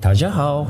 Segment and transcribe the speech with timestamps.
[0.00, 0.64] 大家好，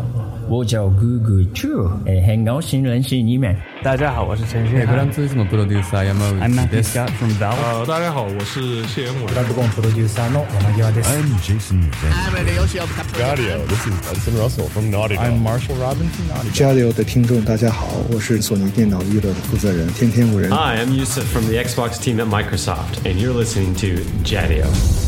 [0.48, 3.54] 我叫 Google Chu，诶，很高兴认识你们。
[3.82, 4.78] 大家好，我是陈轩。
[4.78, 7.54] 美国人最什么 producer 山本 I'm Matthew Scott from Val。
[7.54, 9.26] 呃，大家好，我是谢元伟。
[9.34, 11.10] 大家好，producer の山際です。
[11.10, 12.10] I'm Jason Nguyen。
[12.10, 12.86] I'm Yoshio
[13.18, 15.18] Gadio，this is Benson Russell from Naughty.
[15.18, 16.26] I'm Marshall Robinson.
[16.30, 16.54] Robinson。
[16.54, 16.90] Gadio
[20.50, 25.07] I'm Yusuf from the Xbox team at Microsoft, and you're listening to Gadio。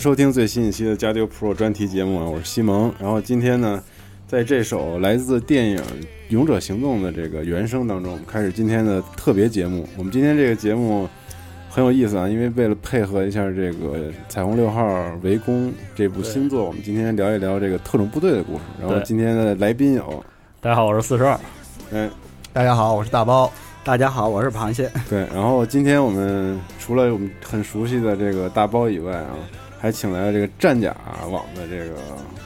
[0.00, 2.90] 迎收听最新一期的加丢 Pro 专题节目啊，我是西蒙。
[2.98, 3.82] 然后今天呢，
[4.26, 5.76] 在这首来自电影
[6.30, 9.86] 《勇者行动》的这个原声当中，开始今天的特别节目。
[9.98, 11.06] 我们今天这个节目
[11.68, 14.82] 很有意思啊，因为为了配合一下这个《彩虹六号
[15.22, 18.62] 围攻》这部新作，我们今天聊一聊这个特种部队的故事。
[18.80, 20.24] 然后今天的来宾有，
[20.62, 21.38] 大家好，我是四十二。
[21.92, 22.08] 哎，
[22.54, 23.52] 大家好，我是大包。
[23.84, 24.90] 大家好，我是螃蟹。
[25.10, 29.36] 对，然后今天我们除了我们很熟悉的这个大包以外啊，
[29.80, 30.94] 还请来了这个战甲
[31.30, 31.96] 网的这个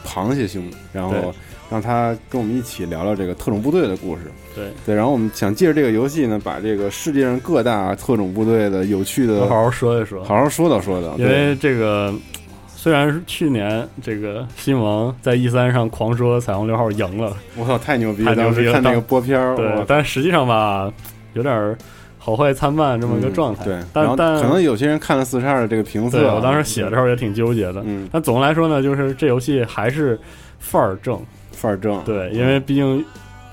[0.07, 0.63] 螃蟹兄，
[0.93, 1.35] 然后
[1.69, 4.23] 让他跟我们一起聊聊这个特种部队的故事。
[4.55, 11.17] 对，对，然后我们想借着这个游戏呢，把这个世界上各大特种部队的有趣的好好说一说，好好说道说道。
[11.19, 12.15] 因为这个
[12.69, 20.93] 虽然是去年这个新王在 E 三上狂说彩虹六号赢了，我操，太牛逼当时看那个当播片儿，对，但实际上吧，
[21.33, 21.77] 有点儿
[22.25, 23.65] 好坏参半这么一个状态。
[23.65, 27.83] 嗯对，但但可能有些人看了四十二的这个评测我当时写的时候也挺纠结的。
[27.85, 30.19] 嗯，但总的来说呢，就是这游戏还是
[30.59, 31.21] 范儿正，
[31.53, 33.05] 范儿正，对，因为毕竟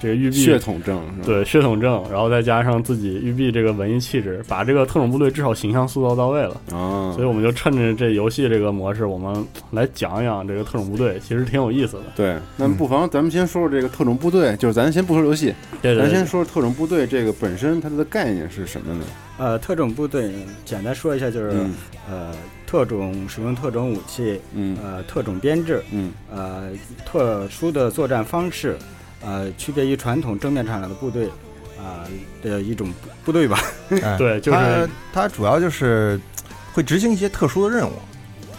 [0.02, 6.60] 这个玉璧血统症，对血统症，然后再加上自己玉璧这个文艺气质，把这个特种部队至少形象塑造到位了。
[6.72, 12.04] 啊，所以我们就趁着这游戏这个模式，我们来讲一讲这个特种部队，其实挺有意思的。
[12.16, 19.06] 对，那不妨咱们先说说这个特种部队，就是咱先不说游戏，对对对，咱先说说特种部队这个本身它的概念是什么呢？
[19.38, 20.32] 呃，特种部队
[20.66, 21.74] 简单说一下，就是、嗯
[22.10, 22.32] 呃，
[22.66, 26.70] 特种使用特种武器，嗯呃，特种编制，嗯呃，
[27.06, 28.78] 特殊的作战方式，
[29.24, 31.28] 呃，区别于传统正面战场的部队，
[31.78, 32.08] 啊、
[32.42, 33.59] 的一种部部队吧。
[34.04, 34.58] 哎 对就是
[35.14, 36.20] 它它主要就是
[36.74, 37.94] 会执行一些特殊的任务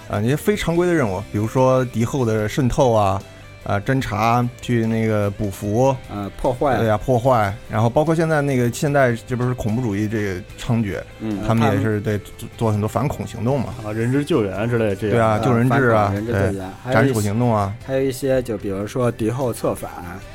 [0.09, 3.23] 啊，一些非常规的任务，比如说敌后的渗透啊。
[3.65, 15.17] 啊，侦查去那个捕俘，呃，破坏，对呀、破坏，然后包括现在那个现在这不是恐怖主义这个猖獗，嗯他们也是对做做很多反恐行动嘛，啊，人质救援之类这样。
[15.17, 19.91] 对啊，呃救人质啊，人质救对，援，还有斩首行动啊，还有一些，就比如说敌后策反，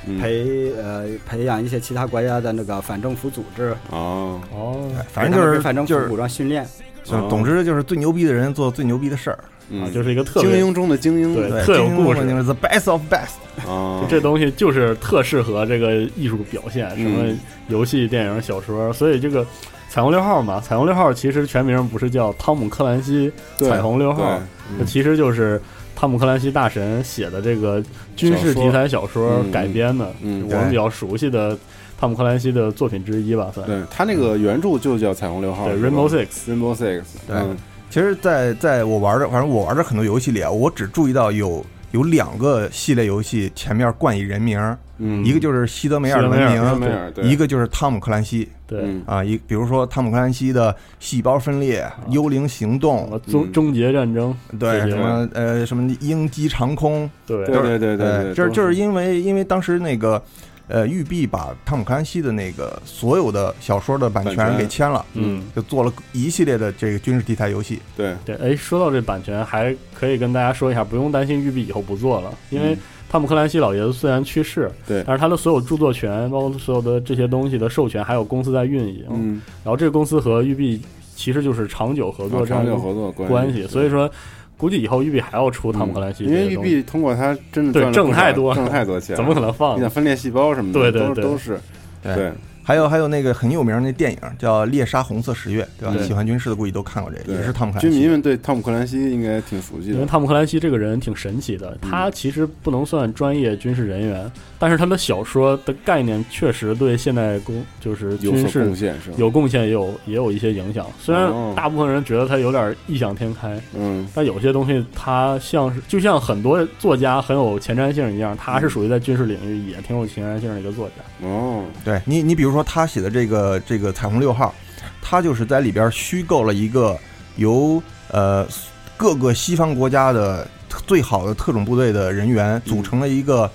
[0.05, 6.65] 嗯培呃培养一些其他国家的那个反政府组织，哦，哦，反正就是反政府就是武装训练。
[7.03, 19.45] 就是总之就是最牛逼的人做最牛逼的事儿，嗯啊，就是一个特别精英中的精英，对对，特有故事中的就是 the best of best，啊，这东西就是特适合这个艺术表现，什么嗯游戏、电影、小说，所以这个
[19.89, 25.61] 彩虹六号嘛，彩虹六号其实全名不是叫汤姆克兰西对彩虹六号，对那其实就是
[25.95, 27.83] 汤姆克兰西大神写的这个
[28.15, 29.51] 军事题材小说嗯。
[29.51, 31.57] 改编的，嗯我们比较熟悉的
[31.99, 37.57] 汤姆克兰西的作品之一吧，算对，他那个原著就叫彩虹六号对 Rainbow Six，Rainbow Six，对嗯
[37.89, 44.59] 其实在，在我玩的，反正我玩的很多游戏里啊，我只注意到有有两个系列游戏前面冠以人名，
[44.97, 48.49] 嗯，一个就是西德梅尔的文明，一个就是汤姆克兰西。
[48.67, 49.01] 对，嗯。
[49.05, 53.51] 啊，一比如说汤姆克兰西的细胞分裂、幽灵行动，终嗯。
[53.53, 57.45] 终结战争，对，什么呃什么鹰击长空，对。
[57.45, 58.75] 对对对对对，就是就是。
[58.75, 60.21] 因为因为当时那个
[60.67, 64.47] 呃，育碧把汤姆克兰西的那个所有的小说的版版权。
[64.47, 67.79] 权给签了，嗯，就做了一系列的这个军事题材游戏。
[67.95, 72.77] 对，对，哎，说到这版权，还可以跟大家说一下，不用担心育碧以后不做了，因为嗯
[73.09, 75.01] 汤姆克兰西老爷子虽然去世，对。
[75.07, 80.81] 但是他的所有著作权，包括所有的这些东西的授权，还有公司在运营，嗯，然后这个公司和育碧
[81.15, 84.11] 其实就是长久合作长久合作关关系，所以说
[84.57, 91.23] 估计以后育碧还要出汤姆克兰西嗯因为育碧通过它真的对挣太多挣太多钱，怎么可能放你想分裂细胞什么的，对对对。
[91.23, 91.59] 都都是
[92.03, 92.31] 对。
[92.67, 95.95] 还有还有那个很有名的那电影叫《猎杀红色十月》，对吧？
[95.95, 97.89] 对喜欢军事的估计都看过这个，也是汤姆克兰西。
[97.89, 104.29] 军迷们对汤姆克兰西应该挺熟悉的，因为汤姆克兰西这个人挺神奇的，嗯他其实不能算专业军事人员，
[104.59, 109.11] 但是他的小说的概念确实对现代工就是军事贡献是？
[109.15, 110.85] 有贡献，也有也有一些影响。
[110.99, 121.25] 虽然哦大部分人觉得他有点异想天开，嗯，但有些东西他像是就像很多作家很有前瞻性一样，他是属于在军事领域也挺有前瞻性的一个作家。
[121.25, 124.53] 哦，对你，你比如说他写的这个这个彩虹六号，
[125.01, 126.97] 他就是在里边虚构了一个
[127.35, 127.81] 由
[128.11, 128.47] 呃
[128.95, 130.47] 各个西方国家的
[130.85, 133.49] 最好的特种部队的人员组成了一个、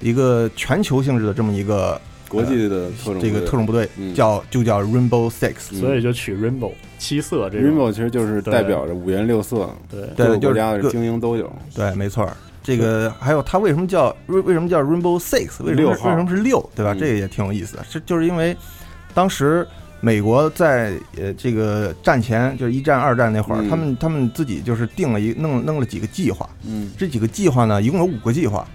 [0.00, 11.50] 一个全球性质的这么一个国际的特种呃这个特种部队，嗯叫就叫 Rainbow Six，、所以就取 rainbow 七色这种 Rainbow 其实就是代表着五颜六色，对对，各个就是各国家的精英都有。
[11.74, 12.36] 对，没错儿。
[12.66, 15.62] 这个还有它为什么叫为为什么叫 Rainbow Six？
[15.62, 16.58] 为什么为什么是六？
[16.74, 16.92] 对吧？
[16.92, 17.84] 嗯这个也挺有意思的。
[17.84, 18.56] 是就是因为
[19.14, 19.64] 当时
[20.00, 26.48] 美国在呃这个战前，就是一战、二战那会儿，嗯他们他们自己就是定了一弄弄了几个计划。
[26.66, 28.66] 嗯这几个计划呢，一共有五个计划，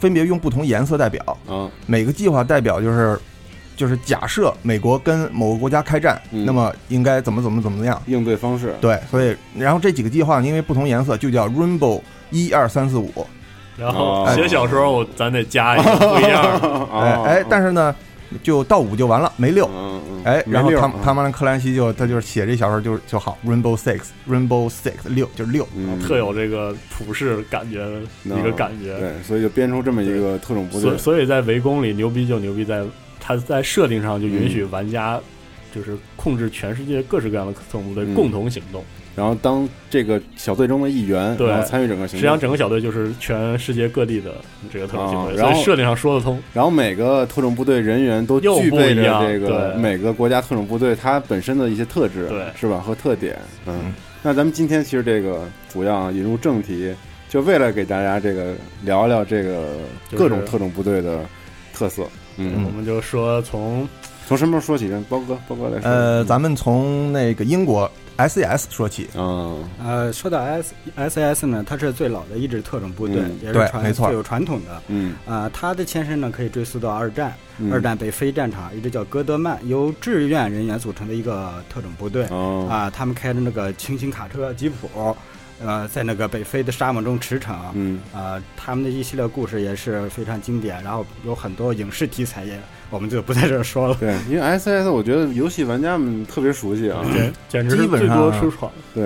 [0.00, 1.22] 分别用不同颜色代表。
[1.46, 3.18] 啊，每个计划代表就是
[3.76, 8.00] 就是假设美国跟某个国家开战，嗯那么应该怎么怎么怎么样。
[8.06, 12.00] 应对方式，对，所以然后这几个计划因为不同颜色，就叫 Rainbow
[12.30, 13.12] 一二三四五。
[13.76, 16.86] 然后哦写小说我咱得加一个不一样的。
[16.92, 17.94] 哎哎，但是呢，
[18.42, 19.68] 就到五就完了，没六。
[19.74, 25.66] 嗯嗯，哎，然后没六汤汤马兰克兰西就他就是写这小说就就好，Rainbow Six，Rainbow Six 六就是六。
[25.76, 28.98] 嗯特有这个普世感觉的一个感觉。
[28.98, 32.84] 对，所以就编出这么一个特种部队所以，所以在围攻里牛逼就牛逼在，
[33.20, 35.20] 他在设定上就允许玩家
[35.74, 38.84] 就是控制全世界各式各样的特种部队嗯共同行动。
[39.16, 42.18] 然后当这个小队中的一员，然后参与整个行动。
[42.18, 44.32] 实际上整个小队就是全世界各地的
[44.72, 46.42] 这个特种部队，啊然后设定上说得通。
[46.52, 52.80] 然后每个特种部队人员都具备着这个每个国家特种部队它本身的一些特质，对是吧？
[52.80, 53.94] 和特点，嗯嗯。
[54.22, 56.92] 那咱们今天其实这个主要啊引入正题，
[57.28, 59.74] 就为了给大家这个聊聊这个
[60.16, 61.20] 各种特种部队的
[61.72, 62.04] 特色。
[62.36, 63.88] 嗯，我们就说从
[64.26, 64.86] 从什么时候说起？
[64.86, 65.90] 让包哥，包哥来说。
[65.90, 69.08] 呃，咱们从那个英国 SES 说起。
[69.16, 74.82] 嗯呃，说到 S S S 呢，它是最老的一支特种部队，嗯也是传没错最有传统的。
[74.88, 82.26] 嗯啊、它的前身呢可以追溯到二战，嗯二战北非战场，一支叫戈德曼，由志愿人员组成的一个特种部队。
[82.30, 85.14] 哦啊、他们开着那个轻型卡车、吉普，
[85.62, 87.54] 呃，在那个北非的沙漠中驰骋。
[87.74, 92.58] 嗯啊、他们的一系列故事也是非常经典，然后有很多影视题材也，
[92.94, 93.96] 我们就不在这儿说了。
[93.98, 98.70] 对，因为 SS 我觉得游戏玩家们特别熟悉啊，对简直是最基本上多出场。
[98.94, 99.04] 对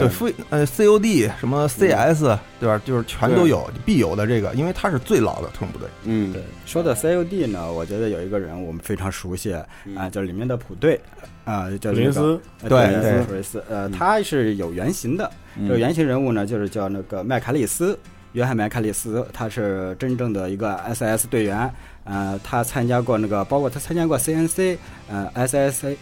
[0.51, 2.81] 呃 COD 什么 CS 对吧？
[2.85, 5.89] 就是全都有必有的这个，因为它是最老的特种部队。
[6.05, 11.01] 嗯对说到 COD 呢，我觉得有一个人我们非常熟悉啊、嗯就是里面的普队
[11.45, 15.31] 啊、叫林斯呃对普林斯对普林斯，呃，嗯他是有原型的。
[15.57, 17.99] 嗯这个原型人物呢，就是叫那个麦卡利斯，
[18.33, 21.73] 约翰麦卡利斯，他是真正的一个 SS 队员。
[22.09, 24.77] 呃，他参加过那个，包括他参加过 CNC，
[25.09, 25.97] 呃，SSA。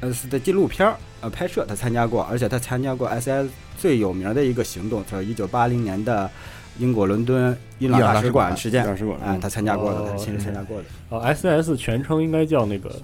[0.00, 6.30] 呃的纪录片儿呃拍摄他参加过，而且他参加过 SS 最有名的一个行动，就是一九八零年的
[6.78, 10.84] 英国伦敦伊朗大使馆馆事件大使馆啊、他参加过的，哦他亲自参加过的。
[11.08, 12.94] 哦，SS 全称应该叫那个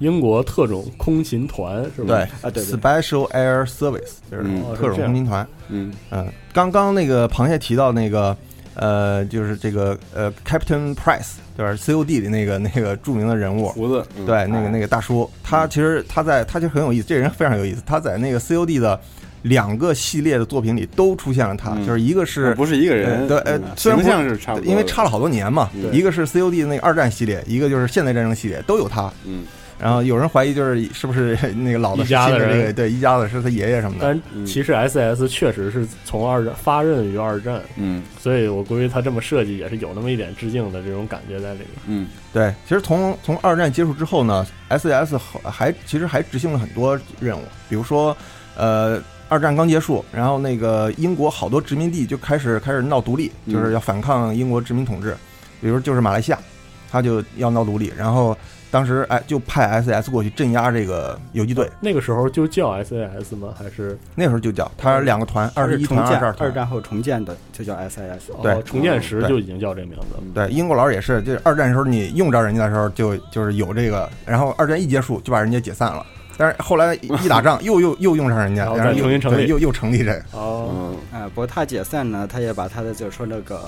[0.00, 2.16] 英国特种空勤团是吧？
[2.16, 5.46] 对啊，对对，，Special Air Service 就是嗯特种空勤团。
[5.68, 8.36] 嗯嗯，刚刚那个螃蟹提到那个，
[8.74, 14.24] 呃，就是这个呃，Captain Price，对吧？COD 里那个那个著名的人物，胡子，嗯。
[14.24, 18.98] 对，那个那个大叔，他其实他在他就很有意思，这人非常有意思，他在那个 COD 的
[19.42, 21.86] 两个系列的作品里都出现了他，嗯。
[21.86, 23.62] 就是一个是不是一个人，呃对呃嗯。
[23.76, 29.12] 虽然不形象是差不多，因为差了好多年嘛，一个是 COD 的那个二战系列，一个就是现代战争系列，都有他。
[29.26, 29.44] 嗯
[29.80, 34.00] 然后有人怀疑就是是不是 那个老的一家的人个对一家子是他爷爷什么的。
[34.02, 41.68] 但嗯其实 SS 确实是从二战发轫于二战，嗯所以我估计他这么设计也是有那么一点致敬的这种感觉在里面。
[41.86, 48.16] 嗯对，其实从从二战结束之后呢，SAS 还其实还执行了很多任务，比如说，
[48.56, 55.16] 呃，二战刚结束，然后那个英国好多殖民地就开始开始闹独立，嗯就是要反抗英国殖民统治，
[55.60, 56.38] 比如就是马来西亚，
[56.90, 58.36] 他就要闹独立，然后
[58.70, 63.52] 当时哎就派 SAS 过去镇压这个游击队，那个时候就叫 SAS 吗？
[63.58, 66.54] 还是那时候就叫他两个团，二十一团、二重建十二团二。
[66.54, 68.30] 战后重建的就叫 SAS。
[68.42, 70.22] 对哦重建时就已经叫这名字了。
[70.34, 83.60] 对，英国佬也是，就是二战时候你用着人家的时候就就是有这个，然后二战一结束就把人家解散了，但是后来一打仗 又又又用上人家，然后重新成立又又成立这个，哦，嗯哎，不过他解散呢，他也把他的就是说那个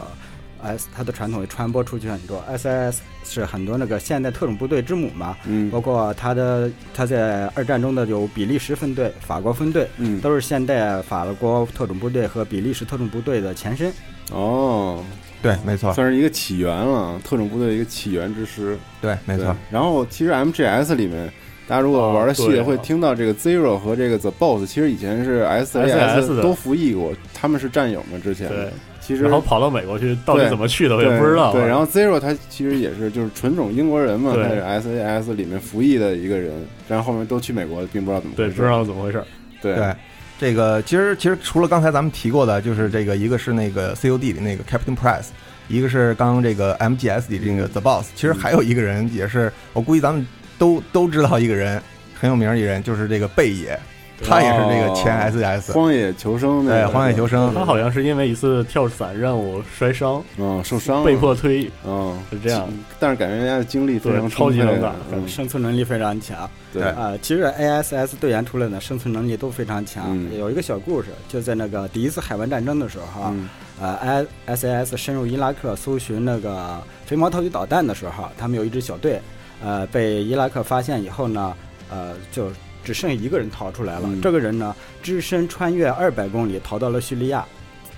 [0.62, 2.42] S 它的传统也传播出去很多。
[2.57, 13.92] SIS 是很多那个现代特种部队之母嘛，嗯包括它的它在二战中的有比利时分队、法国分队，嗯，都是现代法国特种部队和比利时特种部队的前身。
[14.31, 15.04] 哦，
[15.42, 18.78] 对，没错，算是一个起源了，特种部队的一个起源之师。
[19.00, 21.31] 对，没错，然后其实 MGS 里面，
[21.69, 28.49] 大家如果玩的细会听到这个 Zero 和这个 The Boss，其实以前是 SAS 都服役过，他们是战友嘛之前。
[28.49, 28.71] 对，
[29.02, 31.50] 其实然后跑到美国去，到底怎么去的我也不知道。
[31.50, 36.52] 啊对，然后 Zero 他其实也是就是纯种英国人嘛，对他是 SAS 里面服役的一个人，
[36.88, 38.56] 然后后面都去美国，并不知道怎么回对，事。
[38.56, 39.23] 不知道怎么回事。
[39.61, 39.94] 对对。
[40.38, 45.26] 这个其实其实除了刚才咱们提过的，就是这个一个是那个 COD 里那个 Captain Price，
[45.68, 50.26] 一个是刚刚这个 MGS 里这个 The Boss，其实还有一个人也是我估计咱们
[50.59, 51.80] 都都知道一个人
[52.18, 53.78] 很有名儿一人，就是这个贝爷，
[54.25, 62.69] 他也是那个前哦 SS，荒野求生那对个荒野求生，他好像是因为一次跳伞任务摔伤，嗯受伤被迫退役，嗯是这样。
[62.99, 66.49] 但是感觉人家的经历非常对超级能打嗯生存能力非常强。
[66.73, 70.07] 对啊、其实 ASS 队员出来呢，生存能力都非常强。
[70.09, 73.49] 嗯有一个小故事，就在那个第一次海湾战争的时候啊，嗯
[73.79, 74.26] 呃
[74.57, 79.21] ，SAS 深入伊拉克搜寻那个飞毛投敌导弹的时候，他们有一支小队，
[79.62, 81.55] 呃，被伊拉克发现以后呢，
[81.91, 82.50] 呃，就
[82.85, 84.03] 只剩一个人逃出来了。
[84.05, 87.45] 嗯这个人呢，只身穿越二百公里逃到了叙利亚，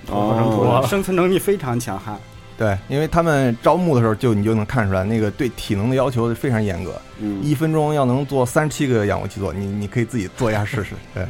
[0.07, 2.19] 逃生出哦来，生存能力非常强悍。
[2.57, 10.95] 对，因为他们招募的时候就你就能看出来，那个对体能的要求非常严格，嗯一分钟要能做三十七个仰卧起坐，你你可以自己做一下试试。
[11.13, 11.23] 对，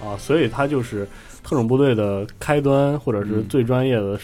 [0.00, 1.06] 啊，所以他就是
[1.42, 4.18] 特种部队的开端，或者是最专业的。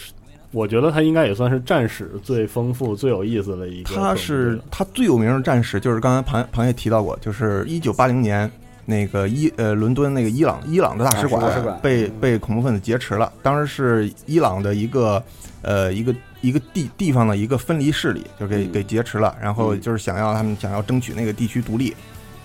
[0.52, 3.92] 我觉得他应该也算是战史最丰富、最有意思的一个。
[3.92, 8.48] 他是他最有名的战士，就是刚才庞庞爷提到过，就是一九八零年
[8.86, 15.22] 那个伊呃伦敦那个伊朗伊朗的大使馆被被恐怖分子劫持了，当时是伊朗的一个
[15.62, 18.72] 呃一个一个地地方的一个分离势力，就给嗯。
[18.72, 19.80] 给劫持了，然后嗯。
[19.80, 21.94] 就是想要他们想要争取那个地区独立。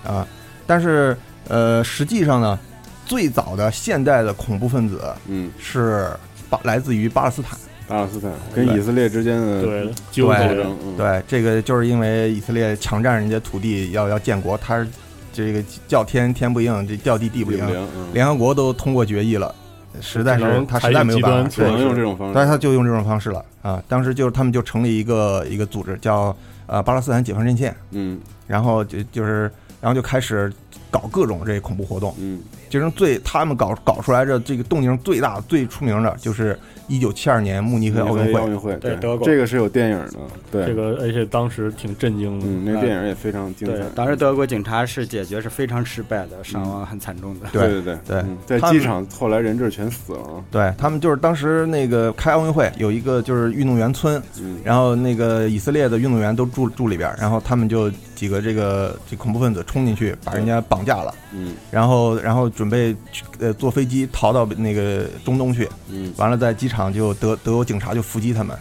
[0.05, 0.25] 啊，
[0.65, 1.15] 但是
[1.47, 2.57] 呃实际上呢，
[3.05, 5.51] 最早的现代的恐怖分子嗯。
[5.59, 6.09] 是
[6.49, 7.57] 巴来自于巴勒斯坦。
[7.87, 14.87] 巴勒斯坦跟以色列之间的对纠对，嗯对，这个就是因为以色列强占人家土地，要要建国，他是
[15.31, 17.65] 这个叫天天不应，这叫地地不灵
[18.13, 19.53] 联合国都通过决议了，
[20.01, 22.33] 实在是他实在没有办法，只能用这种方式。
[22.35, 23.81] 但是他就用这种方式了啊。
[23.87, 26.35] 当时就是他们就成立一个一个组织，叫
[26.67, 28.19] 呃巴勒斯坦解放阵线，嗯。
[28.47, 30.51] 然后就就是然后就开始
[30.89, 32.15] 搞各种这恐怖活动。
[32.19, 32.41] 嗯。
[32.69, 36.57] 其中最他们搞搞出来的这个动静最大、最出名的就是
[36.89, 38.33] 一九七二年慕尼黑奥运会。
[38.33, 40.13] 奥运会，对德国这个是有电影的，
[40.51, 42.45] 对这个，而且当时挺震惊的。
[42.45, 43.85] 嗯，那个电影也非常精彩对，。
[43.95, 47.47] 当时德国警察是解决是非常失败的，伤亡很惨重的。
[47.53, 61.55] 对对对对嗯在机场后来人质全死了，对他们就是当时那个开奥运会有一个就是运动员村，嗯然后那个以色列的运动员都住住里边，然后他们就几个这个这恐怖分子冲进去把人家绑架了，嗯。
[61.71, 66.13] 然后然后准备去呃坐飞机逃到那个中东去，嗯。
[66.17, 68.57] 完了在机场就德德国警察就伏击他们，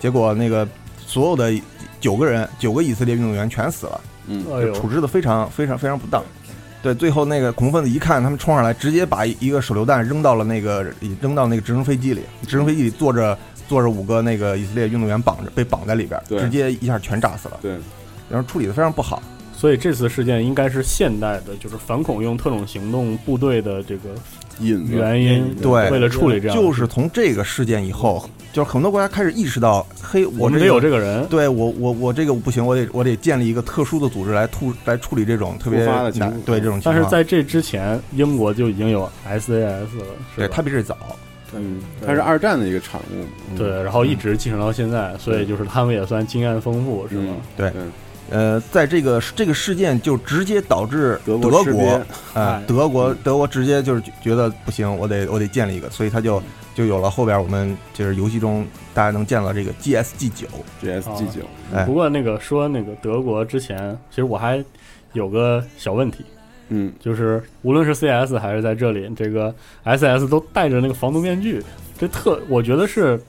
[0.00, 0.66] 结果那个
[1.06, 1.52] 所有的
[2.00, 4.72] 九个人九个以色列运动员全死了，嗯。
[4.72, 6.24] 处置的非常非常非常不当。
[6.82, 10.86] 对，最后那个恐怖分子一看他们冲上来，直接把一个手榴弹扔到了那个
[11.20, 13.38] 扔到那个直升飞机里，直升飞机里坐着
[13.68, 16.40] 坐着五个那个以色列运动员绑着被绑在里边，对。
[16.40, 17.58] 直接一下全炸死了。
[17.62, 17.76] 对，
[18.30, 19.22] 然后处理的非常不好。
[19.54, 24.10] 所以这次事件应该是现代的，就是反恐用特种行动部队的这个
[24.58, 25.54] 引原因。
[25.62, 31.24] 对为了处理这样，就是从这个事件以后，就是很多国家开始意识到，嘿，这个我们得有这个人。
[31.28, 37.04] 对我我我这个不行，我得我得建立一个特殊的组织来突来处理这种特别突发的情况难对这种情况但。
[37.04, 40.96] 是在这之前，英国就已经有 SAS 了，是对它比这早，
[41.54, 47.22] 嗯，它是二战的一个产物，嗯对，然后一直继承到现在，所以就是他们也算经验丰富，是吧？
[47.28, 47.82] 嗯对对
[48.32, 52.02] 呃，在这个这个事件就直接导致德德国啊、
[52.34, 56.42] 哎德国德国直接就是觉得不行，我得我得建立一个，所以他就
[56.74, 60.46] 就有了后边我们就是游戏中大家能见到这个 GSG 九
[60.82, 61.42] ，GSG 九，
[61.74, 61.84] 哎。
[61.84, 64.64] 不过那个说那个德国之前，其实我还
[65.12, 66.24] 有个小问题，
[66.70, 66.90] 嗯。
[66.98, 71.62] 就是无论是 CS 还是在这里，这个 SS 都戴着那个防毒面具，
[71.98, 73.20] 这特我觉得是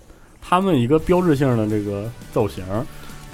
[0.42, 2.64] 他们一个标志性的这个造型。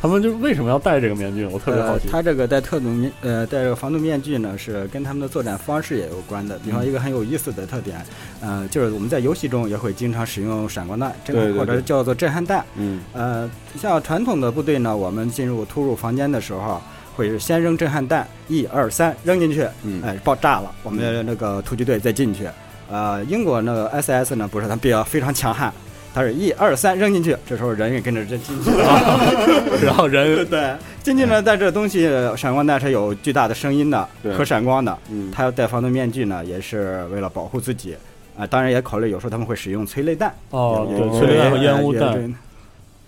[0.02, 1.46] 他们就为什么要戴这个面具？
[1.46, 2.06] 我特别好奇。
[2.06, 6.58] 呃、他这个戴特种面呃戴这个防毒面具呢，是跟他们的作战方式也有关的。
[6.60, 8.02] 比方一个很有意思的特点，
[8.40, 12.64] 呃，就是我们在游戏中也会经常使用闪光弹，这个或者叫做震撼弹。
[12.76, 16.82] 嗯，呃，像传统的部队呢，我们进入突入房间的时候，
[17.16, 22.48] 会是先扔震撼弹，一二三，扔进去，嗯，哎，爆炸了，我们的那个突击队再进去。
[22.90, 25.72] 呃，英国那个 SS 呢，不是，它比较非常强悍。
[26.14, 29.20] 它是一二三扔进去，这时候人也跟着扔进去了，
[29.84, 30.74] 然后人对
[31.04, 37.94] 进去呢，在这东西闪光弹是有巨大的声音的和闪光的，嗯，他要戴防毒面具呢，也是为了保护自己
[38.36, 38.48] 啊、呃。
[38.48, 42.36] 当然也考虑有时候他们会使用催泪弹哦，对，催泪弹和烟雾弹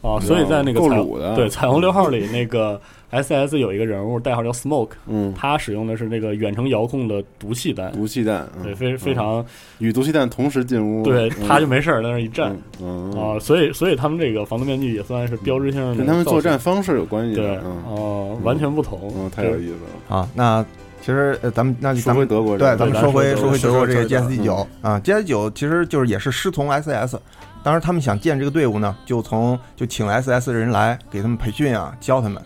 [0.02, 2.80] 哦，所以在那个彩对彩虹六号里那个。
[3.12, 9.46] S.S 有一个人物代号叫 Smoke，嗯，他使用的是那个远程遥控的毒气弹，毒气弹，对，非非常
[9.80, 19.74] 与毒气弹同时进屋，对，他就没事儿在那一站，嗯啊，所以所以他们这个防毒面具也算是标志性的，跟他们作战方式有关系，对，哦，完全不同，嗯，太有意思
[20.10, 20.18] 了。
[20.18, 20.30] 啊。
[20.34, 20.66] 那
[21.02, 24.94] 其实呃，咱们那咱们德国，对，咱们说回说回德国这个 GS 九嗯。
[24.94, 27.20] 啊，GS 九其实就是也是师从 SS。
[27.64, 32.42] 当时他们想建这个队伍呢，就从就请 SS 的人来给他们培训啊，教他们。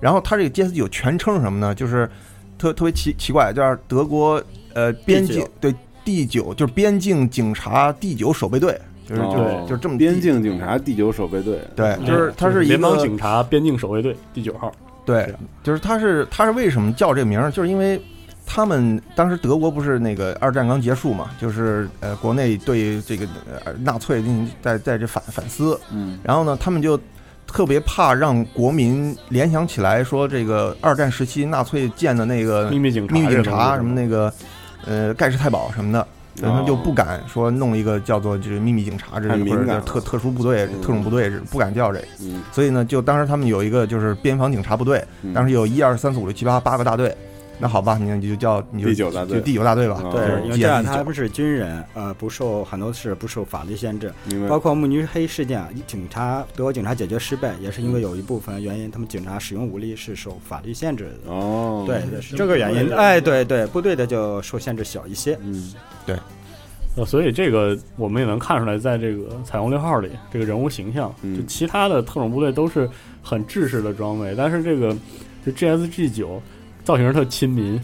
[0.00, 1.74] 然后他这个 GS 九全称是什么呢？
[1.74, 2.08] 就是
[2.58, 4.42] 特特别奇奇怪，叫德国
[4.74, 5.74] 呃边境对
[6.04, 11.58] 第九就是边境警察第九守备队，就是就是就是这么边境警察第九守备队。
[11.74, 14.70] 对，就是它是一联邦警察边境守卫队第九号。
[15.06, 17.50] 对，就是他是他是为什么叫这个名儿？
[17.50, 18.00] 就是因为
[18.46, 23.26] 他们当时德国不是那个二战刚结束嘛，就是呃国内对这个
[23.64, 27.00] 呃纳粹进行在在这反反思，嗯，然后呢他们就。
[27.46, 34.32] 特别怕让国民联想起来说，这个二战时期纳粹建的那个秘密警察、秘密警察什么那个，
[34.86, 36.06] 呃，盖世太保什么的，
[36.40, 42.06] 他哦就不敢说弄一个叫做就是秘密警察这或者特特殊部队、特种部队，不敢叫这个。
[42.22, 47.16] 嗯，所以呢，就当时他们有一个就是边防警察部队，当时有一二三四五六七八八个大队。
[47.58, 50.02] 那好吧，你你就叫你就第九大队，就第九大队吧。
[50.10, 54.12] 对，因为这样他们是军人，呃，不受很多事不受法律限制，
[54.48, 61.32] 包括慕尼黑事件，警察德国警察解决失败，也是因为有一部分原因，他们警察使用武力是受法律限制的。
[61.32, 62.92] 哦，对，是这个原因。
[62.92, 65.38] 哎，对对，部队的就受限制小一些。
[65.42, 65.72] 嗯，
[66.04, 66.16] 对。
[66.96, 72.88] 呃，所以这个我们也能看出来，在这个彩虹六号里，这个人物形象，嗯、就其他的特种部队都是
[73.22, 74.96] 很制式的装备，但是这个
[75.46, 76.42] 就 GSG 九。
[76.84, 77.80] 造型特亲民，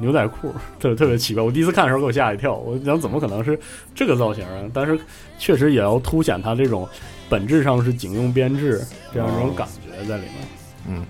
[0.00, 1.42] 牛仔裤特特别奇怪。
[1.42, 3.58] 我第一次看的时候给我吓一跳，我想怎么可能是
[3.92, 4.70] 这个造型啊？
[4.72, 4.96] 但是
[5.36, 6.88] 确实也要凸显它这种
[7.28, 8.80] 本质上是警用编制
[9.12, 10.34] 这样一种感觉在里面。
[10.88, 11.04] 嗯，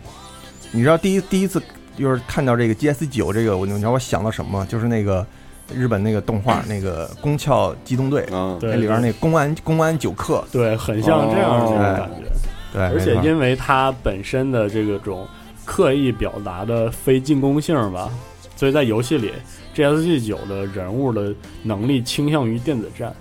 [0.73, 1.63] 你知道第一第一次
[1.95, 4.65] 就是看到这个 GS 九这个，我你知道我想到什么？
[4.67, 5.27] 就是那个
[5.75, 12.25] 日本那个动画那个《宫壳机动队》啊，对，那里边那公安公安九课，对，很像这样的感觉。
[12.73, 15.29] 对，而且因为它本身的这个种。
[15.67, 18.09] 刻意表达的非进攻性吧，
[18.57, 19.33] 所以在游戏里
[19.75, 23.15] ，GSG 九的人物的能力倾向于电子战，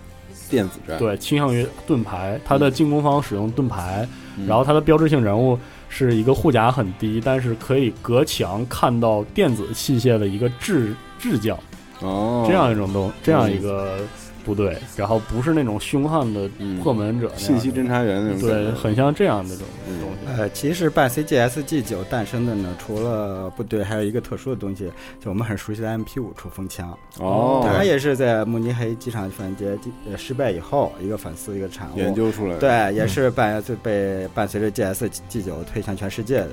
[0.50, 0.98] 电子战。
[0.98, 2.40] 对，倾向于盾牌。
[2.46, 4.08] 它的进攻方使用盾牌，
[4.48, 11.58] 然后它的标志性人物是一个护甲很低，但是可以隔墙看到电子器械的一个智智将，
[12.02, 13.98] 哦，这样一种东，这样一个
[14.46, 16.48] 部队，然后不是那种凶悍的
[16.82, 20.42] 破门者，信息侦查员那种，对，很像这样的这种东西。
[20.42, 26.96] 呃，其实伴 CGSG 九诞生的呢，除了部队，还有一个特殊的东西，就我们很熟悉的 MP 五冲锋枪。
[27.20, 29.78] 哦，它也是在慕尼黑机场反劫
[30.10, 32.60] 呃失败以后，一个反思一个产物，研究出来的。
[32.60, 36.50] 对，也是伴就被伴随着 GSG 九推向全世界的。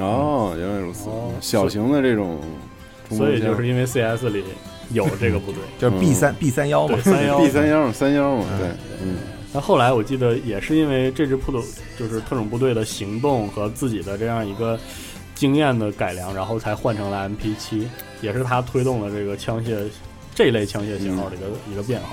[0.00, 1.08] 哦，原来如此。
[1.08, 2.38] 哦、小型的这种，
[3.10, 4.44] 所以就是因为 CS 里
[4.92, 8.68] 有这个部队， 就是 B 三 B 三幺嘛，三幺 B 三幺三幺嘛，对，
[9.02, 9.16] 嗯。
[9.50, 11.58] 那后来我记得也是因为这支部队
[11.98, 14.78] 就是特种部队的行动和自己的这样一个
[15.34, 17.88] 经验的改良，然后才换成了 MP 七，
[18.20, 19.78] 也是他推动了这个枪械
[20.34, 22.08] 这类枪械型号的一个、嗯、一个变化。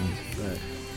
[0.00, 0.44] 嗯，对。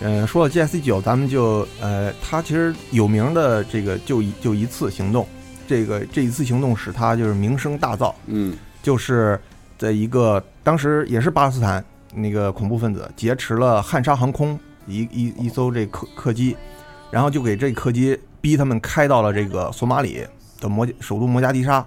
[0.08, 5.28] 嗯，说到 GS 九，咱们就呃，它其实有名的这个就一就一次行动，
[5.68, 8.14] 这个这一次行动使它就是名声大噪。
[8.28, 9.40] 嗯，就是
[9.80, 14.60] 在一个当时也是巴勒斯坦那个恐怖分子劫持了汉莎航空。
[14.88, 16.58] 一一一艘这客客机，
[17.12, 20.26] 然后就给这客机逼他们开到了这个索马里
[20.60, 21.86] 的摩首都摩加迪沙，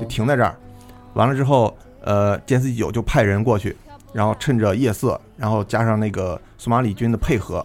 [0.00, 0.56] 就停在这儿。
[1.12, 3.76] 完了之后，呃歼四九就派人过去，
[4.14, 7.64] 然后趁着夜色，然后加上那个索马里军的配合，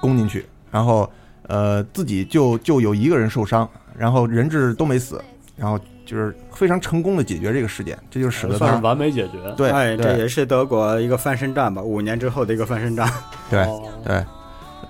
[0.00, 1.10] 攻进去，然后
[1.48, 5.22] 呃自己就就有一个人受伤，然后人质都没死，
[5.56, 5.78] 然后
[6.12, 9.38] 就是非常成功的解决这个事件，这就使得算是完美解决。
[9.56, 13.10] 对，哎，这也是德国一个翻身战吧，五年之后的一个翻身战。
[13.48, 13.66] 对
[14.04, 14.22] 对，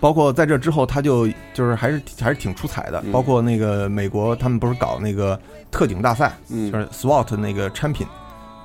[0.01, 3.01] 包括在这之后，他就就是还是还是挺出彩的。
[3.05, 5.39] 嗯包括那个美国，他们不是搞那个
[5.71, 8.09] 特警大赛，嗯就是 SWAT 那个 champion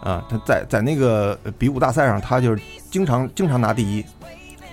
[0.01, 4.03] 啊，他在在那个比武大赛上，他就是经常经常拿第一，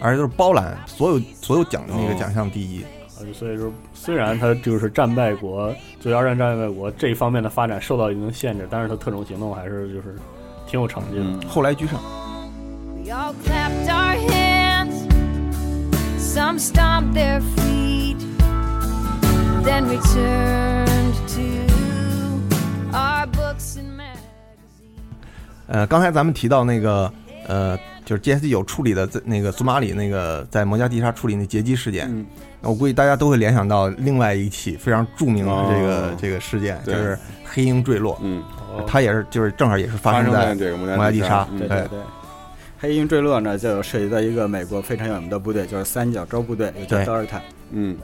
[0.01, 2.83] 而且都是包揽所有所有奖的那个哦奖项第一。
[3.24, 10.16] 啊所以说，虽然他就是战败国，九一二战战败国这一方面的发展受到一定的限制，但是他特种行动还是就是
[10.66, 11.24] 挺有成绩的。
[11.24, 12.00] 嗯后来居上。
[13.04, 15.06] We all clapped our hands,
[16.18, 18.16] some stomped their feet,
[19.62, 21.42] then returned to
[22.96, 24.16] our books and magazines.
[25.66, 27.12] 呃，刚才咱们提到那个
[27.46, 32.24] 呃，就是 GSD 有处理的在那个索马里那个在摩加迪沙处理那劫机事件，嗯
[32.64, 38.18] 那我估计大家都会联想到另外一起非常著名的这个、哦这个事件，就是黑鹰坠落。
[38.22, 38.42] 嗯，
[38.74, 41.98] 哦它也是就是正好也是发发生在在这个摩加摩加迪沙对对对。
[42.81, 47.40] 黑鹰坠落呢，就涉及到一个美国非常有名的部队，就是三角洲部队，也叫对德尔塔。
[47.70, 47.96] 嗯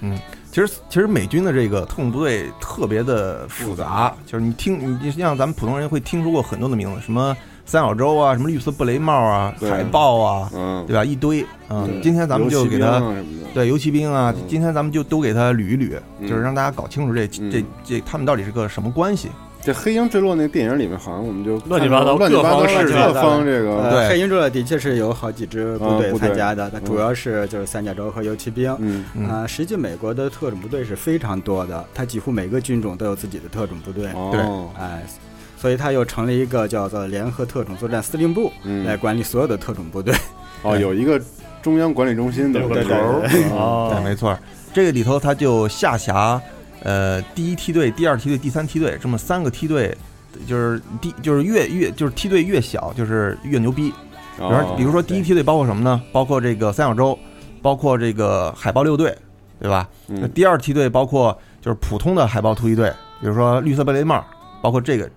[0.00, 0.18] 嗯，
[0.50, 7.36] 其实其实美军的这个特种部队特别的复杂，就是你听你你像咱们普通人会听说过很多的名字，什么
[7.72, 11.02] 三角洲啊，什么绿色布雷帽啊，海豹啊，嗯，对吧？
[11.02, 13.02] 一堆啊、今天咱们就给他
[13.54, 14.44] 对游骑兵啊，嗯。
[14.46, 16.28] 今天咱们就都给他捋一捋，嗯。
[16.28, 17.50] 就是让大家搞清楚这嗯。
[17.50, 19.30] 这这他们到底是个什么关系。
[19.62, 23.90] 这黑鹰坠落那电影里面，好像我们就乱七八糟乱七八糟各方势力各方这个。
[23.90, 26.84] 对，黑鹰坠落的确是有好几支部队参加的，它嗯。
[26.84, 28.76] 主要是就是三角洲和游骑兵。
[28.80, 29.02] 嗯。
[29.14, 29.26] 嗯。
[29.30, 34.10] 啊，实际美国的特种部队是非常多的，它几乎每个军种都有自己的特种部队。
[34.30, 34.40] 对。
[34.78, 35.02] 哎，
[35.62, 40.12] 所以他又成立一个叫做联合特种作战司令部，嗯来管理所有的特种部队。
[40.62, 41.22] 哦， 有一个
[41.62, 43.22] 中央管理中心的头儿
[43.52, 44.36] 哦对，没错，
[44.74, 46.42] 这个里头他就下辖
[46.82, 49.96] 呃第一梯队、第二梯队、第三梯队这么三个梯队，
[50.48, 53.92] 就是第就是越越就是梯队越小，就是越牛逼。
[54.36, 56.02] 比如比如说第一梯队包括什么呢？
[56.10, 57.16] 包括这个三角洲，
[57.62, 59.16] 包括这个海豹六队，
[59.60, 59.88] 对吧？
[60.08, 64.24] 那嗯第二梯队包括就是普通的海豹突击队，比如说绿色贝雷帽，
[64.60, 65.08] 包括这个，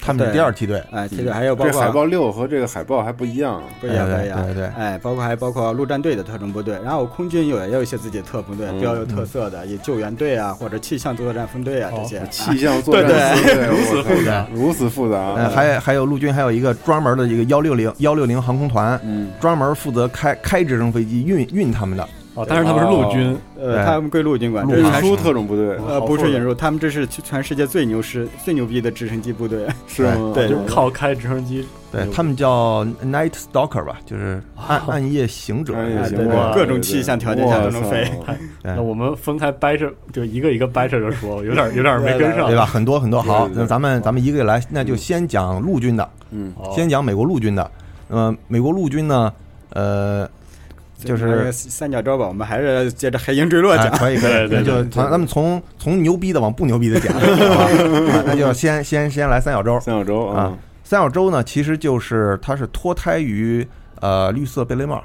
[0.00, 0.82] 他们是第二梯队。
[0.90, 12.22] 哎，梯队还有包括这海豹六和这个海豹还不一样，不一样，不一样，对哎，包括还包括陆战队的特种部队，然后空军有也有一些自己的特部队，嗯比较有特色的，也救援队啊或者气象作战分队啊这些。
[12.30, 13.66] 气象作战对对。
[13.70, 14.46] 如此复杂。
[14.52, 19.30] 如此复杂，呃，还还有陆军还有一个专门的一个幺六零幺六零航空团，嗯。
[19.40, 22.06] 专门负责开开直升飞机运运他们的。
[22.34, 29.66] 哦，但是他们是陆军，呃，他们归陆军管，陆运这是全输特种部队呃不是引入，他们这是全世界最牛师最牛逼的直升机部队。
[29.88, 30.32] 是吗？
[30.34, 31.66] 对就是靠开直升机。
[31.90, 35.74] 对他们叫 Night Stalker 吧，就是暗暗夜行者。
[35.74, 38.08] 暗夜行哎对者各种气象条件下都能飞
[38.62, 42.64] 那我们分开掰扯，就一个一个掰扯着说，有点 有点没跟上，对吧？？
[42.64, 43.20] 很多很多。
[43.20, 47.68] 好，那咱们咱们一个一个来，那就先讲陆军的，嗯哦先讲美国陆军的。
[48.08, 49.32] 呃，美国陆军呢，
[49.70, 50.28] 呃，
[51.04, 53.98] 就是三角洲吧，我们还是接着黑鹰坠落啊讲。
[53.98, 57.64] 可以可以，对对那就对从咱们从从牛逼的往不牛逼的讲，好吧？
[58.14, 60.56] 啊那就先先先来三角洲三角洲啊。
[60.84, 63.66] 三角洲呢，其实就是它是脱胎于
[64.00, 65.02] 呃绿色贝雷帽，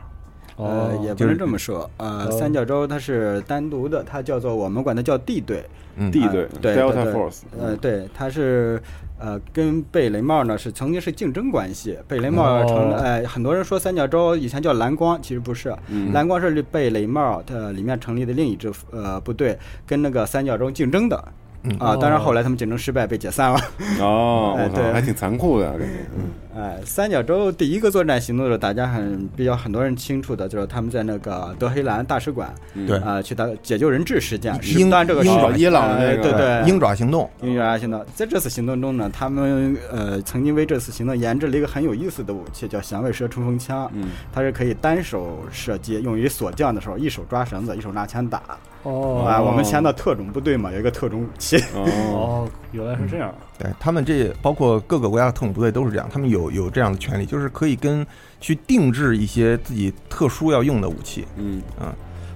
[0.57, 1.89] 呃，也不是能这么说。
[1.97, 5.63] 呃，哦三角洲它是单独的，它叫做我们管它叫 D 队。
[5.97, 8.81] 嗯 D 队 Delta Force，呃，对，它是
[9.17, 11.97] 呃跟贝雷帽呢是曾经是竞争关系。
[12.07, 16.11] 贝雷帽成了，哦呃，很多人说三角洲以前叫蓝光，其实不是，嗯。
[16.13, 21.23] 蓝光是贝雷帽它里面成立的另一支呃部队，跟那个三角洲竞争的。
[21.63, 21.75] 嗯。
[21.79, 22.23] 啊，当然哦。
[22.23, 23.59] 后来他们竞争失败被解散了。
[23.99, 24.91] 哦， 哎对。
[24.91, 25.85] 还挺残酷的，感觉，
[26.17, 26.23] 嗯
[26.55, 32.87] 哎，三角洲第一个作战行动的时候，大家很比较很多人清楚的，就是他们在那个德黑兰大使馆，嗯。
[32.87, 32.97] 对。
[32.99, 34.57] 啊、去打解救人质事件。
[34.63, 36.31] 鹰当然这个是鹰爪伊朗的呃那个对。
[36.31, 43.91] 对鹰爪行动，鹰爪行动，在这次行动中呢，他们呃曾经为这次行动研制了一个很有意思的武器，叫响尾蛇冲锋枪。
[43.93, 48.41] 嗯，它是可以单手射击，用于锁降的时候，一手抓绳子，一手拿枪打。
[48.83, 49.25] 哦。
[49.27, 51.57] 啊，我们签到特种部队嘛，有一个特种武器。
[51.73, 53.33] 哦，哦，原来是这样。
[53.57, 58.05] 对他们这包括各个国家的特种部队都是这样，他们有有这样的权利，就是可以跟
[58.39, 61.61] 去定制一些自己特殊要用的武器，嗯，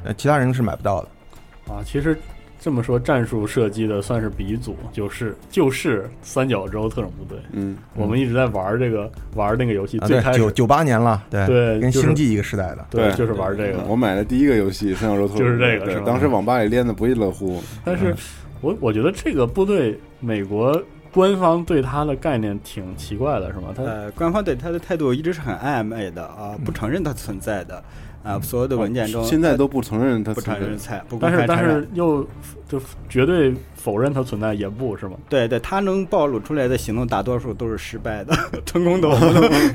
[0.03, 1.73] 呃，其他人是买不到的。
[1.73, 2.17] 啊，其实
[2.59, 7.37] 这么说，战术射击的算是鼻祖，就是就是三角洲特种部队。
[7.51, 12.85] 嗯，我们一直在玩这个玩那个游戏，啊，最开，始对九九八年了，对对跟星际一个时代的。
[12.89, 13.83] 对就是玩这个。
[13.87, 17.61] 我买的第一个游戏《三角洲特种部队》，就是这个是吧当时网吧里练的不亦乐乎。
[17.85, 18.15] 但是
[18.61, 23.73] 我我觉得这个部队，美国官方对他的概念挺奇怪的，是吗？
[23.75, 27.83] 他呃，官方对他的态度一直是很暧昧的啊，不承认它存在的
[28.23, 32.27] 啊，所有的文件中现在都不承认他不承认菜，不但是但是又
[32.67, 33.55] 就绝对
[33.89, 35.13] 否认它存在也不是吗？
[35.27, 38.35] 对对，他能暴露出来的行动大多数都是失败的，
[38.67, 39.09] 成功 都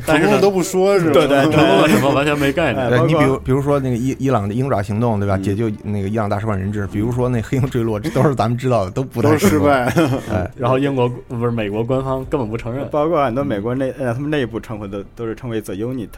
[0.07, 1.13] 但是呢成功都不说是吧？
[1.15, 3.09] 对对对成功了什么完全没概念。
[3.09, 5.37] 你比如比如说那个伊伊朗的鹰爪行动，对吧？
[5.37, 9.59] 嗯解救那个伊朗大使馆人质，比如说那黑鹰坠落，这都是咱们知道的，都不都是失。
[9.59, 9.85] 败。
[10.31, 16.09] 哎，然后英国不是美国官方根本不承认，包括很多美国内呃他们内部称呼的都是称为 the unit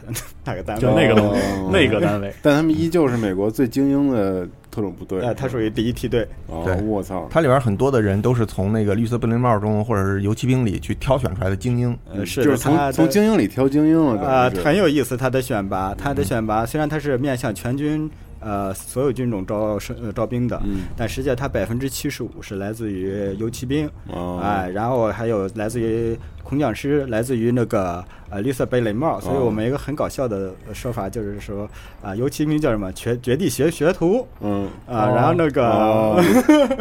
[0.45, 2.31] 那个单位，就那个东西哦那个单位。
[2.41, 5.19] 但他们依旧是美国最精英的特种部队。
[5.21, 6.21] 哎，它属于第一梯队。
[6.45, 11.97] 哦对，我操，它里边很多的人都是从那个绿色贝雷帽中或者是游骑兵里去挑选出来的精英。
[12.13, 15.17] 呃，是，就是从从精英里挑精英了，啊、很有意思。
[15.17, 18.07] 他的选拔，他的选拔虽然他是面向全军
[18.39, 20.85] 呃所有军种招生呃招兵的，嗯。
[20.95, 24.39] 但实际上它百分之七十五是来自于游骑兵，哦。
[24.43, 29.19] 哎，然后还有来自于空降师，来自于那个呃绿色贝雷帽。
[29.19, 31.69] 所以哦我们一个很搞笑的说法就是说
[32.01, 32.91] 啊、游骑兵叫什么？
[32.93, 34.25] 绝绝地学学徒。
[34.41, 34.67] 嗯。
[34.87, 36.23] 啊、然后那个、哦。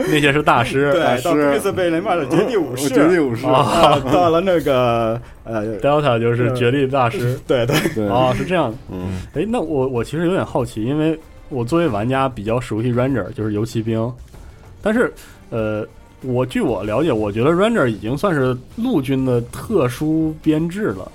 [0.09, 3.45] 那些是大师， 对，到师绿色贝雷帽的绝地武士，绝地武士。
[3.47, 7.39] 啊，到了那个呃 Delta 就是绝地大师。
[7.47, 7.77] 对对。
[7.95, 8.73] 对哦，是这样。
[8.91, 9.21] 嗯。
[9.35, 14.13] 哎，那我我其实有点好奇，因为我作为玩家比较熟悉 Ranger，就是游骑兵，
[14.83, 15.13] 但是
[15.51, 15.87] 呃，
[16.23, 21.11] 我据我了解，我觉得 Ranger 已经算是陆军的特殊编制了。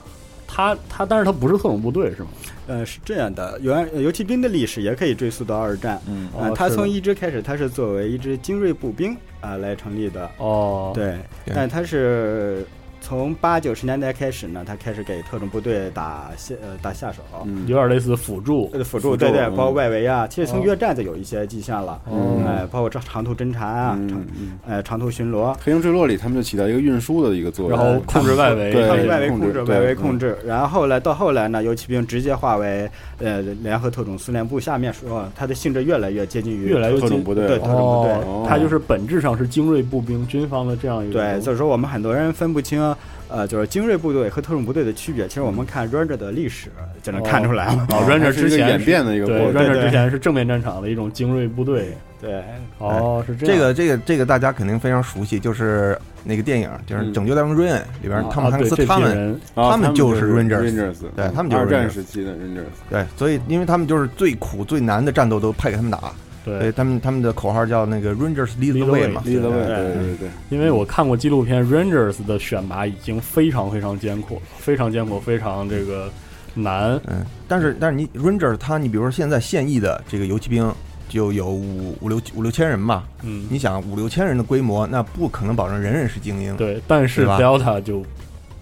[0.53, 2.27] 他他，但是他不是特种部队是吗？
[2.67, 6.01] 呃，是这样的，原呃游骑兵的历史也可以追溯到二战。
[6.05, 10.29] 嗯啊、哦是的它从一支开始，它是作为一支精锐步兵啊、来成立的。
[10.37, 12.65] 哦，对，对但它是
[13.11, 17.21] 从八九十年代开始呢，他开始给特种部队打下呃打下手。
[17.43, 18.69] 嗯有点类似辅助。
[18.71, 30.37] 呃，辅助辅助对对，嗯包括外围啊，其实从哦越战就有一些迹象了，哦哎，包括长长途侦察啊，长嗯嗯，呃长途巡逻，黑鹰坠落里他们就起到一个运输的一个作用，然后控制外围，对他们外围控制外围控嗯制。
[30.45, 38.13] 然后后来到后来呢，游骑兵直接化为呃联合特种司令部下面说，它的性质越来越接近于越来越近特种部队对特种部队。
[38.23, 42.95] 哦，它就是本质上是精锐步兵军方的这样一个对，所以说我们很多人分不清，
[43.31, 45.27] 呃，就是精锐部队和特种部队的区别。
[45.27, 46.69] 其实我们看 Ranger 的历史
[47.01, 47.87] 就能看出来了。
[47.89, 51.95] 哦，Ranger 是一个之前演变的一个对过程对 Ranger 之前是正面战场的一种精锐部队。
[52.21, 52.43] 对，
[52.77, 70.17] 哦，是这样个这个这个大家肯定非常熟悉，就是那个电影，就是嗯《拯救大兵瑞恩》里边汤姆汉克斯他们，他们就是 Rangers，Rangers 对他们就是二战 Rangers 时期的 Rangers，对，所以因为他们就是最苦最难的战斗都派给他们打，对，他们他们的口号叫那个 Rangers lead the Lead the way way 嘛，立的位，对对对。
[70.17, 76.09] 对，因为我看过纪录片，Rangers 的选拔已经非常非常艰苦，非常艰苦，非常这个
[76.53, 76.99] 难。
[77.07, 80.73] 嗯，但是但是你 Ranger 他，你比如说现在现役的这个游骑兵
[81.07, 88.03] 就有五五六五六千人吧，嗯，你想五六千人的规模，那不可能保证人人是精英，对，但是对吧？Delta 就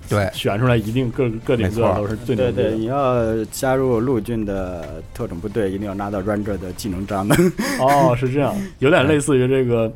[0.10, 2.78] 对选出来一定个个顶个都是最对对，牛逼的。
[2.78, 7.36] 你要加入陆军的特种部队，一定要拿到 Ranger 的技能章的。
[7.80, 9.92] 哦，是这样，有点类似于这个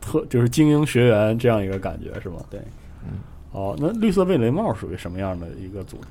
[0.00, 2.36] 特就是精英学员这样一个感觉，是吗？
[2.48, 2.60] 对。
[3.52, 6.06] 哦，那绿色贝雷帽属于什么样的一个组织？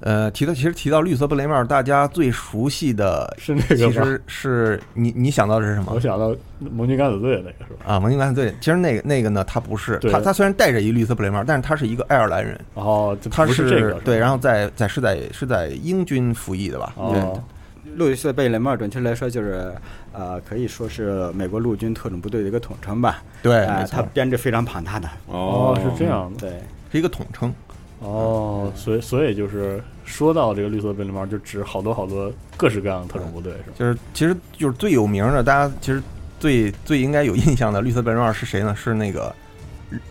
[0.00, 3.92] 呃，提到其实提到绿色贝雷帽，大家最熟悉的是那个吗？
[3.92, 5.98] 其实是你你想到的是什么我？
[5.98, 7.94] 想到盟军敢死队那个是吧？
[7.94, 16.92] 啊，盟军敢死队，其实那个那个呢，他不是，他他虽然戴着一绿色贝雷帽，但是他是一个爱尔兰人，哦，他不是这个，对，然后后在在是在是在英军服役的吧？
[16.96, 17.42] 对，哦，
[17.96, 19.74] 绿色贝雷帽准确来说就是，
[20.12, 23.20] 呃，可以说是美国陆军特种部队的一个统称吧。
[23.42, 25.08] 对，呃没错，它编制非常庞大的。
[25.26, 26.38] 哦，是这样的。
[26.38, 26.50] 对，
[26.92, 27.52] 是一个统称。
[28.00, 33.76] 哦，所以所以就是说到这个绿色贝雷帽，就指好多好多各式各样的特种部队是吧？
[33.78, 36.02] 就是其实就是最有名的，大家其实
[36.38, 38.74] 最最应该有印象的绿色贝雷帽是谁呢？
[38.76, 39.34] 是那个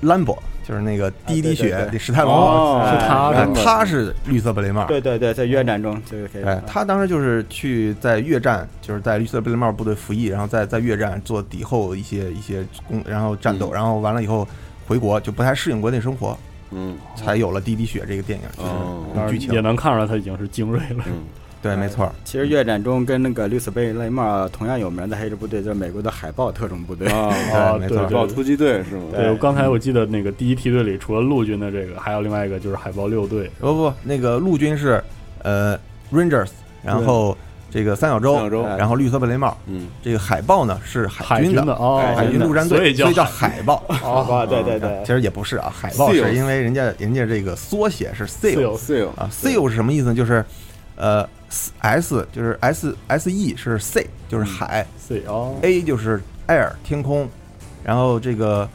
[0.01, 4.85] 兰博，就是那个第一滴血对对对史泰龙，哦是他他是绿色贝雷帽。
[4.85, 6.43] 对对对，在越战中这个可以。
[6.43, 14.45] 哎，他当时就是去在越战，就是在绿色贝雷帽部队服役，然后在在越战做敌后一些一些工，然后战斗，嗯然后完了以后
[14.87, 16.37] 回国就不太适应国内生活，
[16.71, 19.61] 嗯才有了《滴滴血》这个电影，剧情也。
[19.61, 21.03] 能看出来它已经是精锐了。
[21.07, 21.23] 嗯，
[21.61, 22.09] 对，没错。
[22.23, 27.07] 其实越战中跟那个绿色贝雷帽同样有名的还有一支部队，就是美国的海豹特种部队。
[27.09, 29.05] 啊，哦，没海豹突击队是吗？
[29.11, 33.49] 对，我刚才我记得那个第一梯队里，除了陆军的这个，还有另外一个就是海豹六队。
[33.59, 35.03] 不不，那个陆军是
[35.43, 35.77] 呃
[36.11, 36.49] Rangers，
[36.83, 37.37] 然后
[37.69, 38.63] 这个三角洲，三角洲。
[38.77, 39.55] 然后绿色贝雷帽。
[39.65, 41.75] 嗯，这个海豹呢是海海军军的。
[42.15, 43.61] 海军陆战队，所以叫海。
[43.65, 43.83] 豹。
[44.03, 45.01] 哦，对对对。
[45.05, 50.15] 其，实也不是啊，海豹是因为人家人家这个缩写是 seal seal 啊，seal 是什么意思呢？
[50.15, 50.43] 就是
[50.95, 51.27] 呃
[51.79, 57.27] S 就是 S S E 是 sea 就是海，C 哦，，A 就是 air 天空，
[57.83, 58.67] 然后这个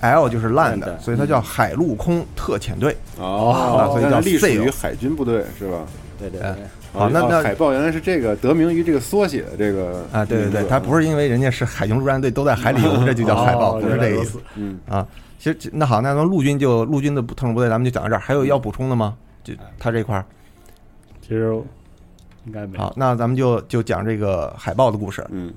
[0.00, 2.96] L 就是 land，所以它叫海陆空特遣队。
[3.18, 3.50] 哦。
[3.78, 5.78] 啊，所以叫但是隶属海军部队是吧？
[6.18, 15.06] 对对哎对，好那那哦海豹原来是这个得名于这个缩写的这个啊，对对对，它不是因为人家是海军陆战队都在海里游， 这就叫海豹，哦不是这个意思嗯啊。
[15.38, 18.18] 其实那好，那咱们陆军就陆军的特种部队，咱们就讲到这儿。
[18.18, 19.14] 还有要补充的吗？
[19.42, 20.24] 就他这块儿。
[21.20, 21.52] 其实
[22.46, 25.22] 应该没有好，那咱们就就讲这个海豹的故事。
[25.30, 25.52] 嗯，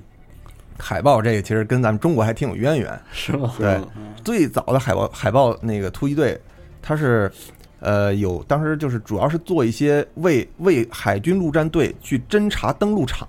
[0.78, 3.00] 海豹这个其实跟咱们中国还挺有渊源。
[3.12, 3.54] 是吗？
[3.58, 3.80] 对，
[4.22, 6.38] 最早的海豹海豹那个突击队，
[6.82, 7.30] 它是
[7.80, 13.26] 呃有当时就是主要是做一些为为海军陆战队去侦察登陆场，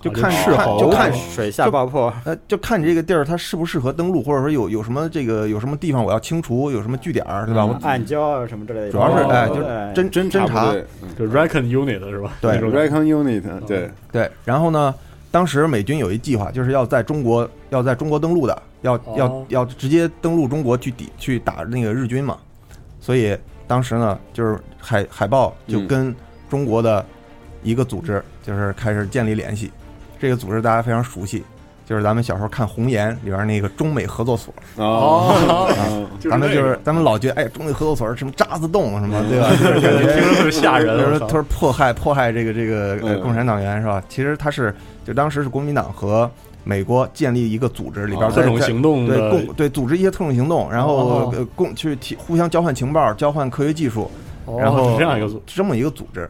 [0.00, 7.64] 就看就看就看水下爆破，呃就看你这个地儿它适不适合登陆，或者说有有什么这个有什么地方我要清除，有什么据点儿，对吧？
[7.64, 8.92] 我暗礁啊什么之类的。
[8.92, 9.62] 主要是哦哎就是
[9.94, 10.72] 侦侦侦察。
[11.18, 12.32] 就 Recon Unit 是吧？
[12.40, 12.52] 对。
[12.60, 14.94] Recon Unit 对，对，然后呢，
[15.32, 19.46] 当时美军有一计划，就是要在中国要在中国登陆的，要要哦。
[19.48, 22.36] 要直接登陆中国去抵去打那个日军嘛。
[23.00, 23.36] 所以
[23.68, 26.16] 当时呢，就是海海豹就嗯跟
[26.50, 27.04] 中国的
[27.62, 29.70] 一个组织就是开始建立联系。
[30.18, 31.44] 这个组织大家非常熟悉，
[31.86, 34.52] 就是咱们小时候看《红岩》里边那个中美合作所。
[34.76, 35.68] 哦，
[36.18, 39.48] 就是咱们就是咱们老觉得，哎，中美合作所是什么渣滓洞什么，对吧？
[39.54, 44.02] 就是感觉听着特别吓人就是他说迫害迫害这个这个共产党员是吧？
[44.08, 46.28] 其实他是就当时是国民党和
[46.68, 54.10] 美国建立一个组织，里边哦特种行动对共对组织一些特种行动，然后共去提互相交换情报、交换科学技术，
[54.44, 56.28] 哦然后是这样一个组这么一个组织。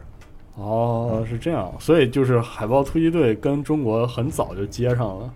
[0.55, 5.29] 哦，是这样，所以就是海豹突击队跟中国很早就接上了，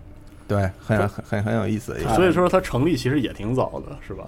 [0.47, 1.99] 对，很很很很有意思。
[2.15, 4.23] 所以说它成立其实也挺早的，是吧？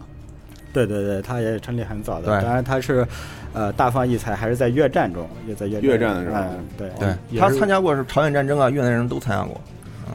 [0.74, 3.08] 对对对，它也成立很早的，当然它是，
[3.54, 9.60] 呃，大放异彩，还是在越战中，也在越越战的时候嗯对对他参加过是朝鲜战争啊、越南人都参加过。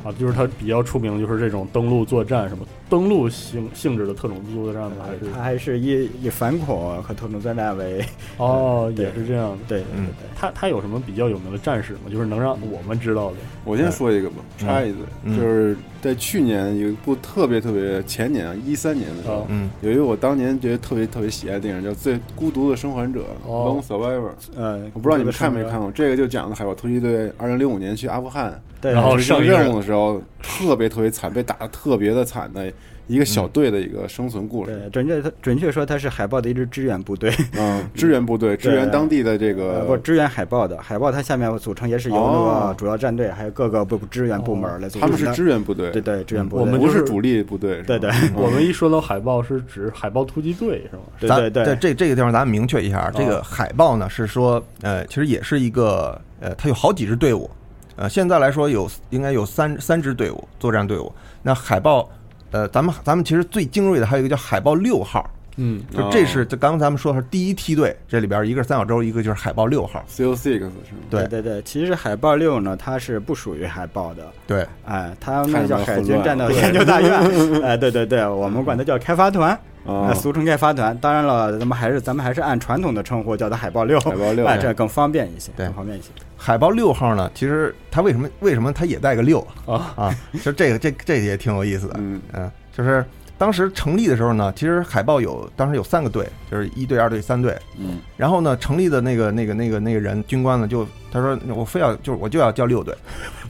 [0.04, 5.06] 啊，就是它比较出名的就是这种登陆作战，什么登陆性性质的特种作战吧？
[5.06, 8.04] 还是他还是以以反恐和特种作战为，
[8.36, 9.58] 哦，对也是这样的。
[9.68, 12.00] 对，嗯对对它它有什么比较有名的战士吗？
[12.10, 13.36] 就是能让我们知道的。
[13.64, 19.70] 我先说一个吧，插一嘴，嗯就是在去年有一部特别特别前年啊，一三年的时候，嗯。
[19.82, 23.82] 有一个我当年觉得特别特别喜爱的电影叫《最孤独的生还者》哦。
[23.82, 24.30] （Lone Survivor）。
[24.56, 32.72] 嗯，我不知道你们看没看过，这个就讲的海豹突击队二零零五年去阿富汗，对，然后执行剩一个人任务的时候特别特别惨，被打的特别的惨的
[33.06, 34.72] 一个小队的一个生存故事。
[34.72, 45.16] 对，准确准确说，它是海豹的一支支援部队，嗯， 支援部队支援当地的这呃不，支援海豹的，海豹它下面组成也是由那哦个主要战队，还有各个部支援部门来组成的。
[45.16, 47.82] 他们是支援部队，对对支援部队，我们就是不是主力部队。
[47.82, 51.02] 对对嗯我们一说到海豹，是指海豹突击队是吗？
[51.28, 57.50] 咱对对对在这这个地方，咱们明确一下，这哦个海豹呢是说，呃，其实也是一个，呃，它有好几支队伍，
[57.96, 61.12] 呃，现在来说有应该有三三支队伍作战队伍。
[61.42, 62.08] 那海豹，
[62.52, 70.04] 呃，咱们咱们其实最精锐的还有一个叫海豹六号，嗯，就这是就刚刚咱们说的是第一梯队，这里边一个是三角洲，一个就是海豹六号。
[70.08, 70.72] CO Six 是吗？
[71.10, 77.12] 对对对对，其实海豹六呢，它是不属于海豹的，对，哎，它那叫海军战斗研究大院，
[77.62, 80.96] 哎，对对对，我们管它叫开发团，啊呃，俗称盖发团。
[80.98, 86.08] 当然了，咱们还是咱们还是按传统的称呼叫它海豹六，海豹六 哎，这更方便一些，对更方便一些。
[86.36, 90.14] 海豹六号呢，其实它为什么为什么它也带个六啊啊？
[90.32, 93.04] 其实这个这这也挺有意思的，嗯嗯，就是
[93.36, 97.56] 当时成立的时候呢，其实海豹有当时有三个队，就是一队、二队、三队。
[97.78, 102.94] 嗯然后呢，成立的那个那个那个那个人军官呢，就他说我非要就是我就要叫六队，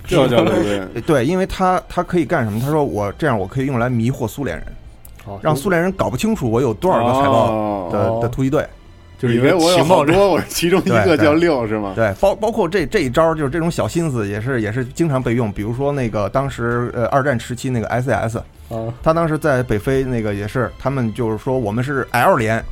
[0.06, 2.60] 就要叫六队， 对，因为他他可以干什么？
[2.60, 4.72] 他说我这样我可以用来迷惑苏联人，好
[5.42, 8.66] 让苏联人搞不清楚我有多少个海豹的、哦的突击队。
[9.18, 11.92] 就是以为我有情报好多，我是其中一个叫六是吗？
[11.94, 15.52] 对，包包括这这一招，就是这种小心思，也是也是经常被用。
[15.52, 18.38] 比如说那个当时呃二战时期那个 SAS，
[18.70, 22.64] 啊，他当时在北非那个也是，他们就是说我们是 L 连，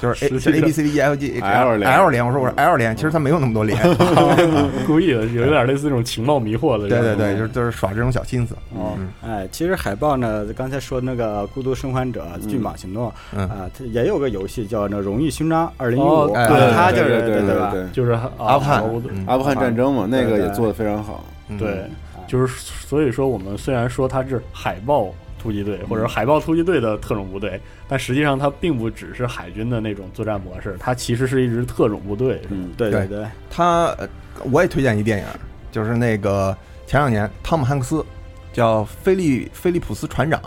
[0.00, 2.76] 就是实 A A B C D E F G H L 连 L 连，我说我是 L
[2.76, 3.78] 连，其实他没有那么多连。
[4.86, 6.88] 故意的，有点类似这种情报迷惑的。
[6.88, 8.54] 对对对，就是就是耍这种小心思。
[8.74, 17.74] 哦嗯哎，其实海豹呢，刚才说那个《孤独生还者》骏马行动嗯啊，它也有个游戏叫那《荣誉勋章二零一五》，哦对啊它就是对对对吧？
[17.92, 18.82] 就是阿富汗
[19.26, 21.24] 阿富汗战争嘛，那个也做的非常好。
[21.48, 21.84] 嗯对，
[22.26, 22.46] 就是
[22.86, 32.42] 所以说我们虽然说它是海豹突击队或者海豹突击队的特种部队，但实际上它并不只是海军的那种作战模式，它其实是一支特种部队。
[32.50, 33.06] 嗯，对对。
[33.06, 34.08] 对对，他呃
[34.52, 35.24] 我也推荐一电影，
[35.72, 38.04] 就是那个前两年汤姆汉克斯
[38.52, 40.40] 叫菲利菲利普斯船长，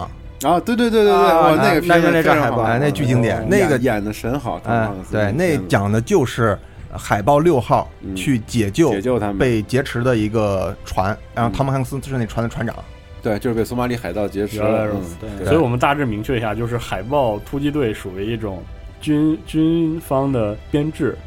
[0.43, 6.58] 啊，对对对对对，啊，那个那那那海豹哎，那巨经典哦，那个演演的神好，汤姆哎汉克，斯对，那讲的就是
[6.91, 11.53] 海豹六号嗯去解救解救他们被劫持的一个船，然后嗯。
[11.53, 12.75] 汤姆汉克斯就是那船的船长，
[13.23, 14.65] 对，就是被索马里海盗劫持了。
[14.65, 18.61] 嗯原来如此，对所以我们大致明确一下，就是海豹突击队属于一种
[18.99, 21.17] 军军方的编制，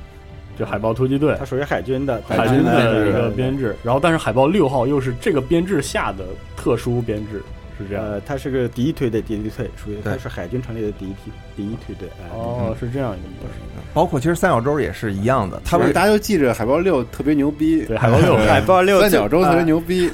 [0.58, 3.74] 就海豹突击队它，属于海军的海军的一个编制。
[3.82, 6.26] 然后，但是海豹六号又是这个编制下的
[6.56, 7.42] 特殊编制，
[7.78, 8.04] 是这样。
[8.04, 12.08] 呃，它是个第一推队第一队，属于它是海军成立的第一梯第一推队。
[12.20, 13.54] 哎哦，是这样一个故事。
[13.96, 20.10] 包括其实三角洲也是一样的，他们大家都记着海豹六特别牛逼，对，海豹六海豹六三角洲特别啊牛逼。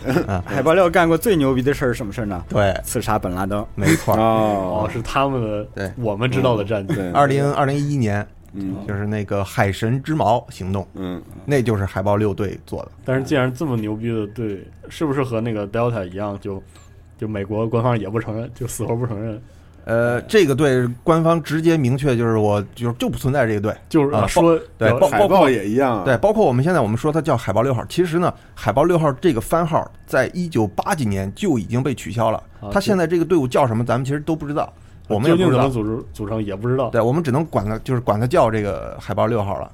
[0.47, 2.45] 海豹六干过最牛逼的事儿是什么事儿呢？
[2.49, 3.67] 对，刺杀本拉登。
[3.75, 4.15] 没错。
[4.15, 6.95] 哦哦，是他们的，对我们知道的战绩。
[6.95, 12.93] 对，二零二零一一年嗯就是那个海神之矛行动，嗯，那就是海豹六队做的。
[13.05, 16.63] 但是既然这么牛逼的队，是不是和那个 Delta 一样，就
[17.19, 19.43] 就美国官方也不承认，就死活不承认？
[19.85, 26.03] 呃，这个队官方直接明确就是我就是就不存在这个队，就是啊说，对要海包包括也一样啊。
[26.05, 32.71] 对，包括我们现在我们说它叫海豹六号，其实呢，海豹六号这个番号在一九八几年就已经被取消了啊。
[32.73, 34.73] 它现在这个队伍叫什么，咱们其实都不知道，
[35.09, 35.97] 我们也不知道究竟怎么。
[35.97, 36.89] 组织组成也不知道。
[36.91, 39.71] 对，我们只能管它，就是管它叫这个海豹六号了。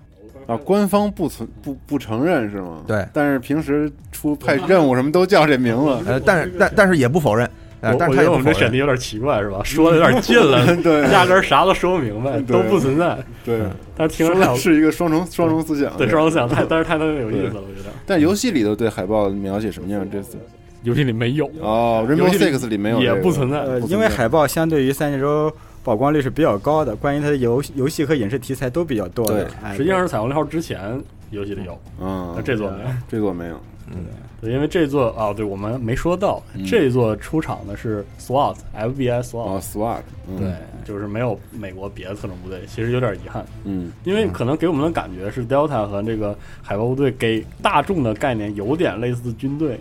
[0.46, 2.82] 啊，官方不存不不承认是吗？
[2.86, 6.10] 对但是平时出派任务什么都叫这名字。
[6.10, 7.46] 呃，但是但但是也不否认，
[7.80, 8.44] 呃我，但我觉得我们。
[8.46, 9.60] 这选题有点奇怪是吧？
[9.64, 13.18] 说的有点近了， 对压根儿啥都说不明白，都不存在。
[13.44, 13.60] 对，
[13.96, 15.96] 但是听着是一个双重双重思想。
[15.96, 17.90] 对双重思想 太，但是太他妈有意思了，我觉得。
[18.06, 20.08] 但游戏里头对海报描写什么样？
[20.10, 20.36] 这次
[20.82, 23.58] 游戏里没有，哦，Rainbow Six 里没有也这个不存在。
[23.58, 25.52] 呃，不存在因为海报相对于三角洲
[25.84, 31.00] 曝光率是比较高的，关于它的游游戏和影视题材都比较多的实际上是彩虹六号之前
[31.30, 32.88] 游戏里有，嗯那，这座没有。
[33.08, 33.60] 这座没有。
[34.40, 36.64] 对，因为这座啊，对我们没说到，嗯。
[36.64, 40.38] 这座出场的是 SWAT，FBI SWAT，、哦，SWAT，嗯。
[40.38, 40.52] 对，
[40.84, 49.80] 就是没有美国别的特种部队，其实有点遗憾，嗯，因为可能给我们的感觉是 Delta 和这个海豹部队给大众的概念有点类似军队，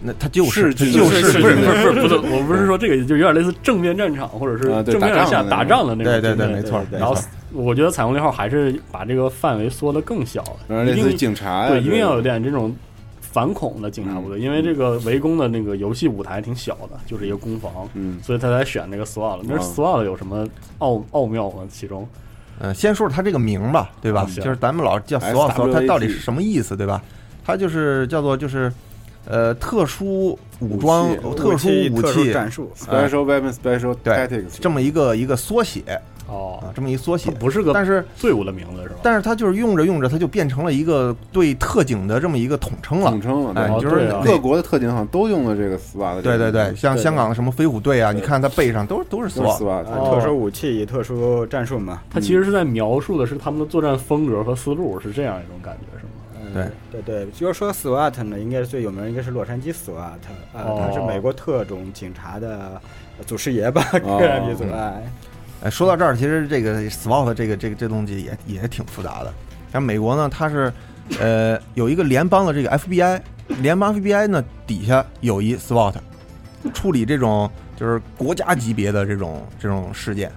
[0.00, 6.80] 那他就是他就是是不是不是不是，我不是说这个，就有点类似正面战场或者是正面下打打仗的那种对对对，军队没错。
[6.92, 7.16] 然后
[7.52, 12.74] 我觉得彩虹六号还是把这个范围缩得更小，一然后类似于定警察，对，一定要有点这种
[13.36, 19.40] 反恐的警察部队，因为这个围攻的那个游戏舞台挺小的，就是一个攻防，嗯所以他才选那个 SWAT。
[19.42, 21.62] 那哦 SWAT 有什么奥奥妙吗？
[21.70, 22.08] 其中
[22.60, 24.26] 嗯，先说说它这个名吧，对吧？
[24.36, 27.02] 就是咱们老叫 SWAT，SWAT 它到底是什么意思，对吧？
[27.44, 28.72] 它就是叫做就是
[29.26, 35.82] 呃特殊武装武器、特殊武特殊器战术，Special Weapon Special 对 Tactics 这么一个一个缩写
[36.26, 37.30] 哦啊，，这么一缩写。
[37.30, 38.96] 不是个但是队伍的名字是吧？
[39.02, 43.20] 但是它就是用着用着，它就变成了一个对特警的这么一个统称了统。
[43.20, 49.58] 称了，哎，就是各国的特警好像都用了这个 SWAT 对对对，像香港的什么飞虎队啊，你看它背上都都是 SWAT。
[49.58, 52.02] SWAT，哦特殊武器、特殊战术嘛。
[52.10, 56.10] 它其实是在描述的是他们的作战风格和思路，是这样一种感觉，是吗？
[56.54, 60.18] 对对对，就说 SWAT 呢，应该是最有名，应该是洛杉矶 SWAT，啊，
[60.54, 62.80] 哦它是美国特种警察的
[63.26, 65.02] 祖师爷吧，哦这样一种哎。
[65.62, 69.32] 哎，说到这儿，其实这个 SWOT 这个这个这东西也也挺复杂的。
[69.72, 70.72] 像美国呢，它是
[71.20, 73.20] 呃有一个联邦的这个 FBI，
[73.60, 75.94] 联邦 FBI 呢底下有一 SWOT，
[76.74, 80.30] 处理这种就是国家级别的这种这种事件。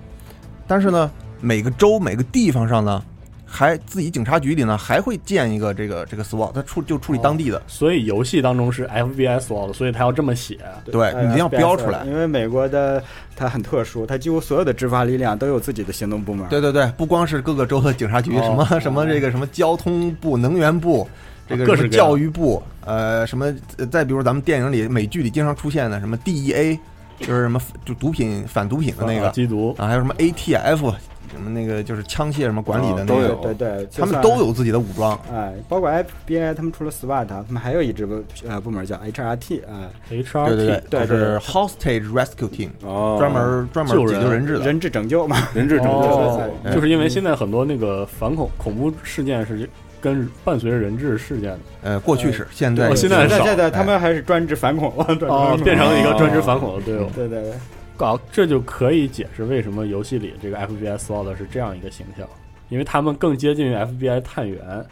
[0.68, 1.12] 但是呢，
[1.42, 3.04] 每个州每个地方上呢，
[3.50, 7.62] 还自己警察局里呢还会建一个这个这个 SWAT，他处就处理当地的。
[7.68, 10.60] 所以游戏当中是 FBI SWAT，所以他要这么写。
[10.64, 12.06] 哎对你一定要标出来。
[12.06, 13.04] 因为美国的
[13.36, 16.48] 它很特殊，它几乎所有的执法力量都有自己的行动部门。
[16.50, 21.08] 对对对，不光是各个州的警察局，哦什么什么这个什么交通部、能源部，
[21.48, 26.78] 这个什么各式各样教育部，呃，什么呃再比如咱们电影里、美剧里经常出现的什么 DEA，
[27.20, 30.94] 就是什么就毒品反毒品的那个啊缉毒啊，还有什么 ATF，
[31.32, 35.20] 什么那个就是枪械什么管理的那个，哦都有对对，他们都有自己的武装。
[35.32, 44.66] 哎，包括 FBI，他们除了 SWAT，他们还有一支部呃部门叫 HRT 啊，HRT 对对对，是 Hostage Rescue Team，哦，专门专门解救人质的。
[44.66, 45.38] 人质拯救嘛。
[45.54, 49.70] 人质拯救哦，就是因为现在很多那个反恐恐怖事件是
[50.02, 57.10] 跟伴随着人质事件的，呃，过去是，现在哦现在现在他们还是专职反恐了，专职哦反，恐变成了一个专职反恐的队伍。
[57.16, 57.54] 对对对，
[57.98, 62.28] 搞这就可以解释为什么游戏里这个 FBI SWAT 是这样一个形象，
[62.70, 64.86] 因为他们更接近于 FBI 探员，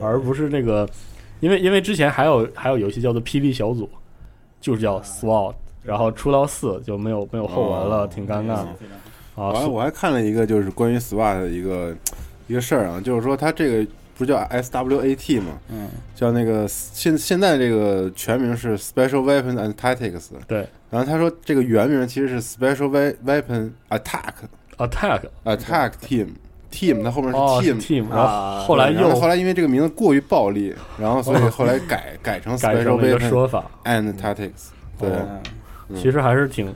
[0.00, 0.88] 而不是这个，
[1.40, 3.88] 因为因为之前还有还有游戏叫做 PD 小组，
[4.60, 8.66] 就是叫 SWAT，然后出到四就没有没有后文了，哦挺尴尬的
[9.36, 9.48] 啊。
[9.52, 11.94] 完了，我还看了一个就是关于 SWAT 的一个
[12.48, 13.90] 一个事儿啊，就是说它这个
[14.20, 15.58] 不是叫 SWAT 吗？
[15.70, 20.28] 嗯，叫那个现现在这个全名是 Special Weapon and Tactics。
[20.46, 24.34] 对然后他说这个原名其实是 Special We- Weapon Attack
[24.76, 26.28] Attack Attack Team
[26.70, 27.80] Team，它后面是哦是 Team。
[27.80, 33.70] team，然啊后后来又后来因为这个名字过于暴力，然后所以后来改改成 Special 成了一个 Weapon 说法。
[33.84, 34.68] and Tactics。
[34.98, 35.08] 对，
[35.88, 36.72] 嗯其实还是挺，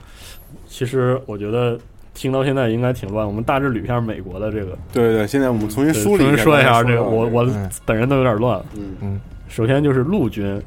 [0.67, 1.79] 其实我觉得
[2.15, 3.27] 听到现在应该挺乱。
[3.27, 7.69] 我们大致捋一下美国的这个，对对，现在我们重新梳理一下，重新说一下这个，我我嗯。
[7.85, 8.65] 本人都有点乱了。
[8.73, 8.95] 嗯。
[9.01, 10.59] 嗯，首先就是陆军，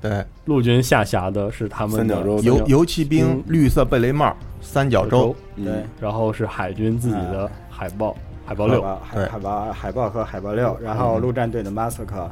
[0.00, 5.64] 对，陆军下辖的是他们的三角洲游游骑兵嗯、绿色贝雷帽、三角洲，嗯。
[5.64, 8.14] 对，然后是海军自己的海豹，
[8.46, 12.30] 海豹六，海豹、海海豹、海豹和海豹六，然后陆战队的马斯克，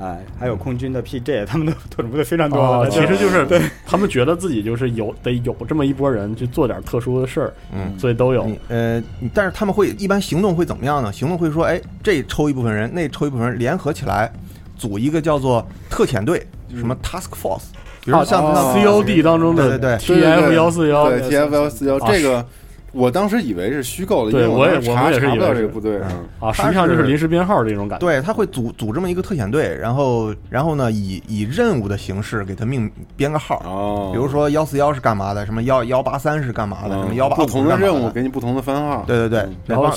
[0.00, 2.88] 哎，还有空军的 PJ， 他们的特种部队非常多哦。
[2.90, 3.46] 其实就是
[3.86, 8.44] 他们觉得自己就是有得有这么一波人去做点特殊的事儿，嗯，所以都有。
[8.46, 9.02] 你呃，
[9.34, 11.12] 但是他们会一般行动会怎么样呢？
[11.12, 14.32] 行动会说，哎，这抽一部分人，那抽一部分人，联合起来
[14.76, 17.64] 组一个叫做特遣队，什么 Task Force，
[18.04, 22.44] 比如像 COD 当中的对对对 TF 幺四幺，对 TF 幺四幺啊这个。
[22.92, 28.06] 我当时以为是虚构的，因对我也查我也是查不到这个部队，嗯啊，实际上就是临时编号这种感觉。
[28.06, 39.90] 对，他会组组这么一个特遣队，然后然后呢，以以任务的形式给他命编个号，哦，比如说幺四幺是干嘛的，什么幺幺八三是干嘛的，什么幺八不同的任务给你不同的番号，对对对，然后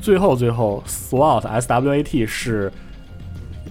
[0.00, 2.72] 最后最后 SWAT SWAT 是。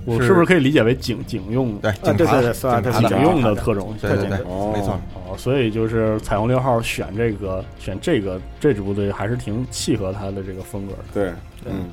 [0.06, 1.78] 我是不是可以理解为警警用？
[1.80, 5.00] 对，对对对，SWAT 警用的特种，对对对，没错。
[5.16, 11.00] 哦，所以就是彩虹六号选这个选这个这支部队还是挺契合他的这个风格的。
[11.14, 11.30] 对，
[11.66, 11.90] 嗯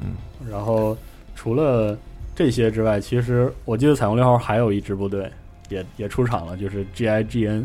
[0.00, 0.14] 嗯。
[0.50, 0.96] 然后
[1.34, 1.96] 除了
[2.34, 5.30] 这些之外，其实我记得彩虹六号还有一支部队
[5.68, 7.64] 也也出场了，就是 GIGN。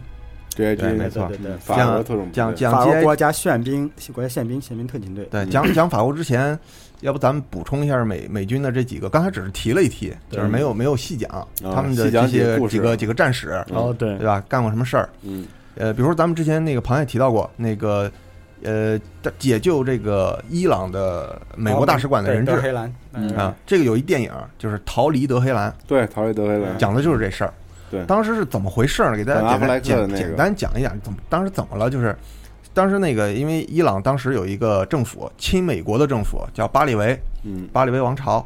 [0.55, 5.25] GIGN 没错，对对对，法国特种讲讲法国国家宪兵国家宪兵宪兵特警队。
[5.25, 6.57] 对，讲讲法国之前，
[7.05, 9.09] 要不咱们补充一下美美军的这几个？
[9.09, 13.63] 刚才只是提了一提，就是没有没有细讲他们的这些几个几个战史。
[13.69, 14.43] 哦，对，对吧？
[14.49, 15.07] 干过什么事儿？
[15.21, 15.45] 嗯，
[15.75, 18.11] 呃，比如说咱们之前那个螃蟹提到过那个。
[18.63, 18.99] 呃，
[19.37, 22.91] 解救这个伊朗的美国大使馆的人质，德黑兰
[23.37, 27.53] 啊，这个有一电影就是《逃离德黑兰》，对，《逃离德黑兰》讲的就是这事儿。
[27.91, 29.15] 对，当时是怎么回事呢？
[29.15, 31.91] 给大家简单简简单讲一讲，怎么当时怎么了？
[31.91, 32.15] 就是
[32.75, 38.45] 当时那个，因为伊朗当时有一个政府亲美国的政府叫巴列维，嗯，巴列维王朝，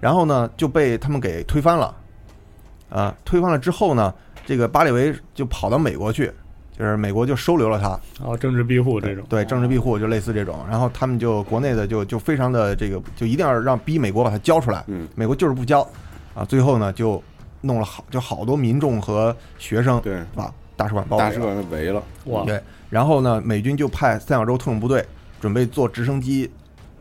[0.00, 1.94] 然后呢就被他们给推翻了，
[2.88, 4.14] 啊，推翻了之后呢，
[4.46, 6.32] 这个巴列维就跑到美国去。
[6.76, 15.88] 就是美国就收留了他，哦，政治庇护这种，对，政治庇护就类似这种，然后他们就国内的就就非常的这个，就一定要让逼美国把他交出来，嗯，美国就是不交，
[16.34, 17.22] 啊，最后呢就
[17.60, 20.20] 弄了好就好多民众和学生对。
[20.34, 22.60] 把大使馆包围大使馆围了，哇，对，
[22.94, 25.04] 然后呢美军就派三角洲特种部队
[25.40, 26.48] 准备坐直升机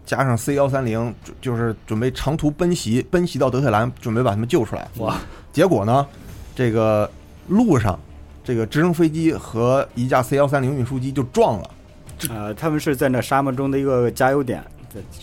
[0.03, 5.17] 加上 C 幺三零，就是准备长途奔袭奔袭到德黑兰，准备把他们救出来，哇，
[5.51, 6.07] 结果呢
[6.55, 7.07] 这个
[7.47, 7.99] 路上。
[8.45, 11.69] 这个直升飞机和一架 C 幺三零运输机就撞了，
[12.29, 14.61] 呃，他们是在那沙漠中的一个加油点，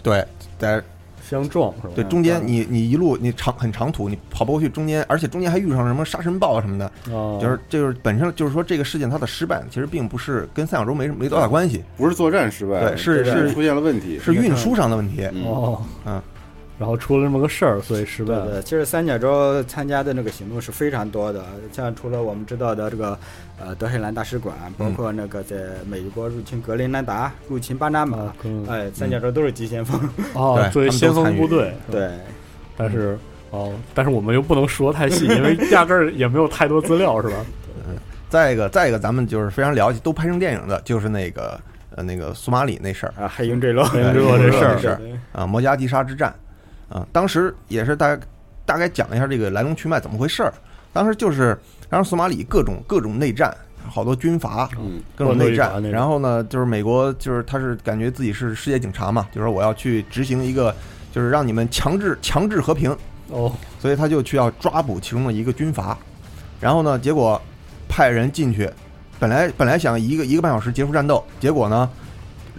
[0.03, 0.27] 对，
[0.59, 0.83] 在
[1.31, 1.93] 相撞是吧？
[1.95, 16.21] 对，中间你你一路你长很长途，你跑不过去，中间而且中间还遇上什么沙尘暴啊什么的，哦，就是就是本身就是说这个事件它的失败其实并不是跟三角洲没没多大关系，不是作战失败，对，是是出现了问题，是运输上的问题，哦，嗯。
[16.81, 18.53] 然后出了这么个事儿，所以失败了。
[18.53, 23.19] 对，其实三角洲参加的那个行动是非常多的，像除了我们知道的这个
[23.63, 25.57] 呃德黑兰大使馆，包括那个在
[25.87, 28.33] 美国入侵格林兰达、入侵巴拿马，
[28.67, 30.01] 哎，三角洲都是急先锋。
[30.33, 32.09] 哦， 作为先锋部队，对。
[32.79, 33.19] 但是
[33.51, 37.45] 哦，但是我们又不能说太细，因为 压根儿也没有太多资料，是吧？
[37.87, 37.95] 嗯。
[38.31, 41.61] 再一个，再一个，咱们就是非常了解，都拍成电影的，就是那个
[41.95, 45.01] 呃那个苏马里那事儿啊，黑鹰坠落，黑鹰坠落这事儿事儿
[45.33, 46.35] 啊，摩加迪沙之战。
[46.91, 48.23] 啊，当时也是大概
[48.67, 50.53] 大概讲一下这个来龙去脉怎么回事儿。
[50.93, 51.57] 当时就是，
[51.89, 53.57] 然后索马里各种各种内战，
[53.89, 55.81] 好多军阀，嗯，各种内战。
[55.85, 60.75] 然后呢，就是美国就是他是感觉自己是世界警察嘛，就是说我要去执行一个，
[61.13, 62.91] 就是让你们强制强制和平
[63.29, 65.97] 哦，所以他就去要抓捕其中的一个军阀。
[66.59, 67.41] 然后呢，结果
[67.89, 68.69] 派人进去，
[69.21, 71.89] 本来本来想一个一个半小时结束战斗，结果呢。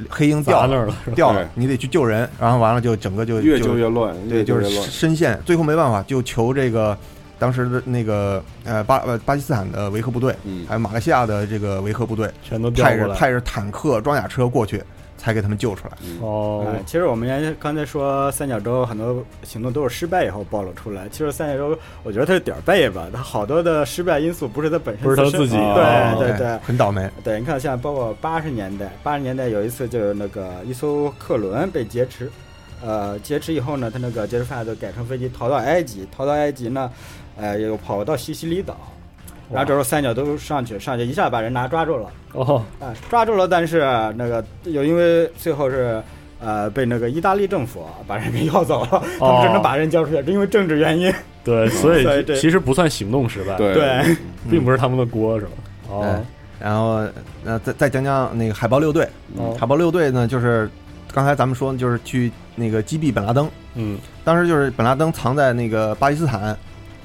[0.09, 6.97] 黑鹰掉那儿了，掉了，你得去救人，然后完了就整个就越救越乱，对，就是深陷，最后没办法，就求这个
[7.37, 14.83] 当时的那个呃巴呃巴基斯坦的维和部队，嗯，还有马来西亚的这个维和部队，全都派着派着坦克、装甲车过去，
[15.21, 15.93] 才给他们救出来。
[16.19, 27.07] 哦、嗯，其实我们原刚才说三角洲很多行动都是失败以后暴露出来，其实三角洲我觉得它是点儿背吧，它好多的失败因素不是它本身，不是他自己，对对对，很倒霉。
[27.23, 32.31] 对，你看像包括八十年代，八十年代有一次就是那个一艘客轮被劫持，
[32.83, 36.91] 呃，劫持以后呢，他那个劫持犯就改成飞机逃到埃及，逃到埃及呢，
[37.37, 38.75] 呃，又跑到西西里岛。
[39.51, 42.09] 然后这时候三角都上去，上去一下把人拿抓住了。
[42.33, 43.79] 哦，啊，抓住了，但是
[44.15, 46.01] 那个又因为最后是
[46.39, 51.13] 呃被那个意大利政府把人给要走了， 他们只能把人交出去，是因为政治原因。
[51.43, 52.05] 对，所以
[52.39, 54.15] 其实不算行动失败，对对，
[54.49, 55.51] 并不是他们的锅，是吧？
[55.89, 56.25] 哦，
[56.59, 57.03] 然后
[57.43, 59.55] 呃再再讲讲那个海豹六队，哦。
[59.59, 60.69] 海豹六队呢就是
[61.11, 63.97] 刚才咱们说就是去那个击毙本拉登，嗯。
[64.23, 66.55] 当时就是本拉登藏在那个巴基斯坦，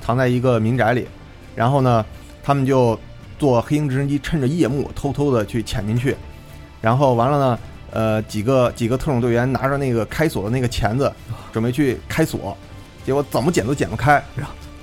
[0.03, 1.09] 藏在一个民宅里，
[1.55, 2.05] 然后呢，
[2.47, 2.97] 他们就
[3.41, 6.17] 坐黑鹰直升机，趁着夜幕偷偷的去潜进去，
[6.81, 7.59] 然后完了呢，
[7.91, 11.13] 呃，几个几个特种队员拿着那个开锁的那个钳子，
[11.53, 12.57] 准备去开锁，
[13.05, 14.23] 结果怎么剪都剪不开，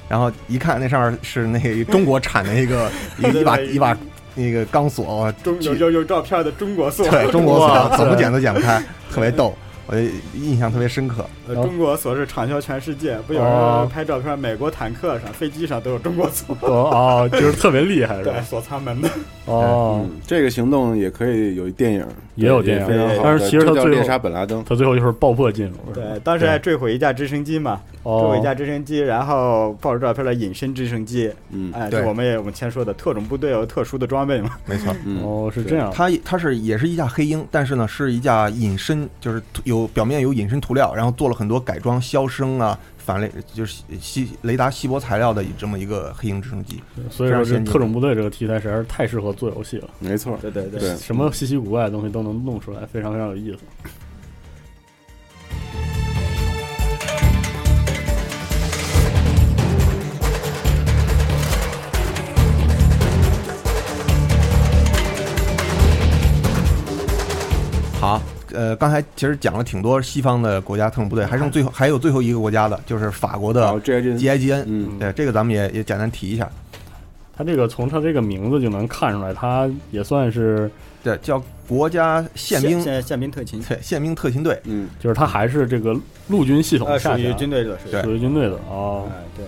[0.10, 3.98] 然后一看那上面是那个中国产的一个 一个一把一把
[4.36, 7.88] 那个钢锁，中有有有照片的中国锁，对中国哇。
[7.88, 9.56] 锁怎么剪都剪不开，特别逗，
[9.88, 9.96] 我
[10.36, 11.26] 印象特别深刻。
[11.48, 13.80] 呃，中国锁是畅销全世界，不有哦。
[13.82, 16.56] 人拍照片，美国坦克上、飞机上都有中国锁。
[16.62, 18.32] 哦哦，就是特别厉害是吧？
[18.34, 18.42] 对，？
[18.44, 19.10] 锁舱门的。
[19.46, 22.06] 哦，嗯，这个行动也可以有电影，
[22.36, 23.22] 也有电影非常好。
[23.24, 46.82] 但是其实他最后这叫猎杀本拉登，他最后就是爆破进入，对，当时还坠毁一架直升机嘛，坠毁一哦架直升机，然后抱着照片的隐身直升机，嗯哎，我们也我们前说的特种部队有特殊的装备嘛，没错，嗯，哦是这样，它它是也是一架黑鹰，但是呢是一架隐身，就是有表面有隐身涂料，然后做了很多改装，消声啊、反雷就是吸雷达吸波材料的这么一个黑鹰直升机。
[47.10, 53.60] 所以说特种部队这个题材实在是太适合做游戏了，没错，对对对对，什么稀奇古怪的东西都能弄出来，非常非常有意思。
[68.00, 68.22] 好，
[68.54, 74.64] 呃，刚才其实讲了挺多西方的国家特种部队，还剩最后还有最后一个国家的，就是法国的，G I G N。
[74.68, 76.50] 嗯，对，这个咱们也也简单提一下。
[77.36, 80.70] 他这个从他这个名字就能看出来，他也算是
[81.04, 84.60] 对，叫国家宪兵，宪宪兵特勤，对，宪兵特勤队。
[84.66, 85.96] 嗯，就是他还是这个
[86.28, 89.08] 陆军系统呃，属于，军队的，属于对属于军队的哦。
[89.10, 89.46] 哎对，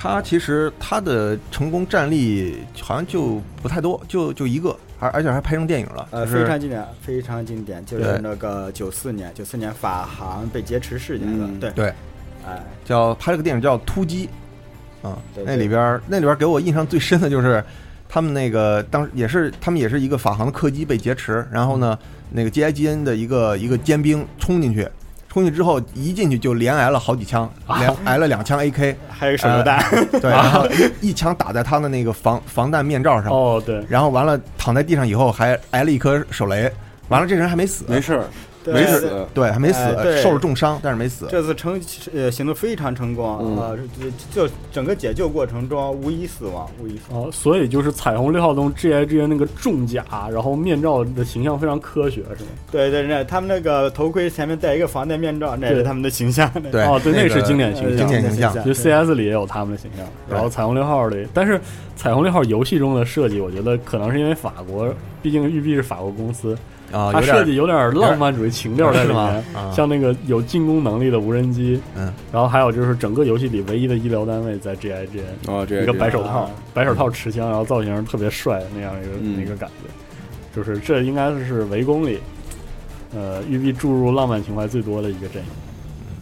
[0.00, 6.06] 他其实他的成功战例好像就不太多，就就一个，而而且还拍成电影了。
[6.12, 11.70] 呃，非常经典，非常经典，就是那个九四年，九四年法航被劫持事件的，嗯对。
[11.72, 11.92] 对，
[12.46, 14.28] 哎，叫拍了个电影叫《突击》，
[15.08, 17.62] 啊、对那里边儿那里边儿给我印象最深的就是
[18.08, 21.98] 他们那个当时也是他们也是一个法航的客机被劫持，然后呢，
[22.30, 24.88] 那个 GIGN 的一个一个尖兵冲进去，
[25.38, 29.80] 冲进去之后一进去就连挨了好几枪，连挨了两枪 AK，还有一个手榴弹，
[30.20, 30.66] 对，然后
[31.00, 36.68] 一一枪打在他的那个防防弹面罩上，哦，对，然后完了躺在地上以后还挨了一颗手雷，
[37.08, 38.20] 完了这人还没死，没事
[38.72, 39.78] 没死，对，还没死，
[40.22, 41.26] 受了重伤，但是没死。
[41.30, 41.80] 这次成
[42.14, 43.72] 呃行动非常成功嗯啊，
[44.32, 47.24] 就就整个解救过程中无一死亡，无一死亡。
[47.24, 52.50] 哦，所以就是彩虹六号中 G I G 那个重甲，然后面罩的形象非常科学，是吗？
[52.70, 56.50] 对对对，他们那个头盔前面戴一个防弹面罩，那是他们的形象。
[56.70, 58.64] 对，哦对那个那是经典形象经典形象。
[58.64, 61.60] 就 C S 里也有他们的形象，然后彩虹六号里，但是
[61.96, 64.92] 彩虹六号游戏中的设计，我觉得可能是因为法国，
[65.22, 66.56] 毕竟育碧是法国公司，
[66.92, 69.20] 啊，它设计有点浪漫主义情调在里面，
[69.54, 69.70] 啊。
[69.72, 76.32] 像那个有进攻能力的无人机，嗯，然后还有就是整个游戏里唯一的医疗单位在 G I G N，哦，这一个白手啊。
[76.32, 82.18] 套，白手套持枪，然后造型特别帅那样一个、嗯那个感觉，就是这应该是围攻里，
[83.14, 85.48] 呃，育碧注入浪漫情怀最多的一个阵营，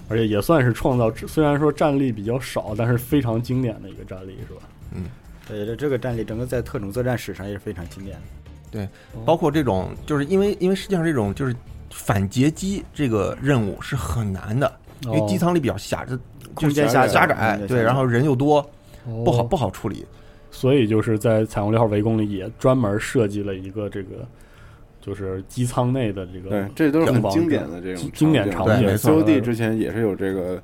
[0.09, 4.62] 而且也算是创造，虽然说战力比较少，但是非常经典的一个战力，是吧？
[4.95, 5.05] 嗯。
[5.49, 8.23] 对，这这个战力整个在特种作战史上也是非常经典的。
[9.24, 11.55] 包括这种，就是因为因为实际上这种就是
[11.91, 14.70] 反截击这个任务是很难的，
[15.03, 16.18] 因为哦机舱里比较狭，这
[16.55, 18.62] 空间狭狭窄对，然后人又多，
[19.24, 20.05] 不好哦不好处理。
[20.51, 24.27] 所以就是在彩虹六号围攻里也专门设计了一个这个，
[25.03, 30.59] 就是机舱内的这个对，这都是很经典的这种经典场场景对没错 COD 之前也是有这个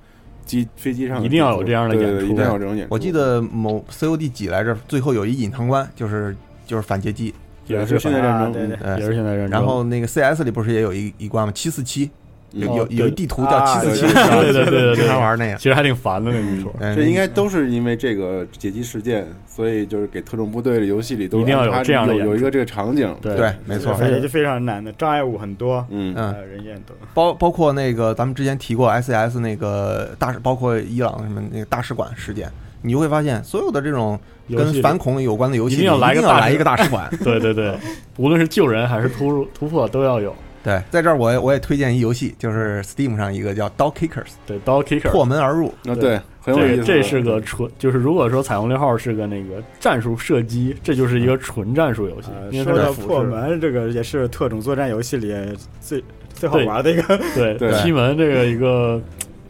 [0.47, 2.95] 机飞机上一定要有这样的对对对演出一定要有这种演出。
[2.95, 6.35] 我记得某 COD 几来着，最后有一隐藏关，就是
[6.67, 7.35] 就是反劫机，
[7.81, 9.51] 也是现代战争，啊对对哎也是现在战争。
[9.51, 11.53] 然后那个 CS 里不是也有一一关吗？
[11.55, 12.11] 七四七，
[12.53, 15.57] 有哦有有一地图叫七四七，啊对对对对对经常玩那个。
[15.57, 23.15] 其实还挺烦的那个一说，嗯这应该都是因为这个解机事件，所以就是给特种部队的游戏里都一定要有这样的有有一个这个场景。
[23.23, 23.97] 对对，没错。
[24.01, 26.95] 而且就非常难的，障碍物很多，嗯嗯呃，人也多。
[27.15, 32.51] 包包括那个咱们之前提过 SAS 那个大使，包括伊朗什么那个大使馆事件，
[32.83, 34.19] 你就会发现所有的这种
[34.49, 37.11] 跟反恐有关的游戏，一定要来个一定大来一个大使馆。
[37.25, 37.75] 对对对，
[38.19, 40.35] 无论是救人还是突入突破都要有。
[40.65, 45.75] 对，在这儿我也我也推荐一游戏，就是 Steam 上一个叫 Dog Kickers，对刀 kicker 破门而入。
[45.83, 46.77] 那，对，很有意思。
[46.77, 53.09] 这个这是个纯，就是如果说彩虹六号是个那个战术射击，这就是一个纯战术游戏，呃，因为说到它是俯视。
[53.09, 55.35] 破门，这个也是特种作战游戏里
[55.81, 56.01] 最
[56.33, 57.19] 最好玩的一个。
[57.35, 59.03] 对对西门这个一个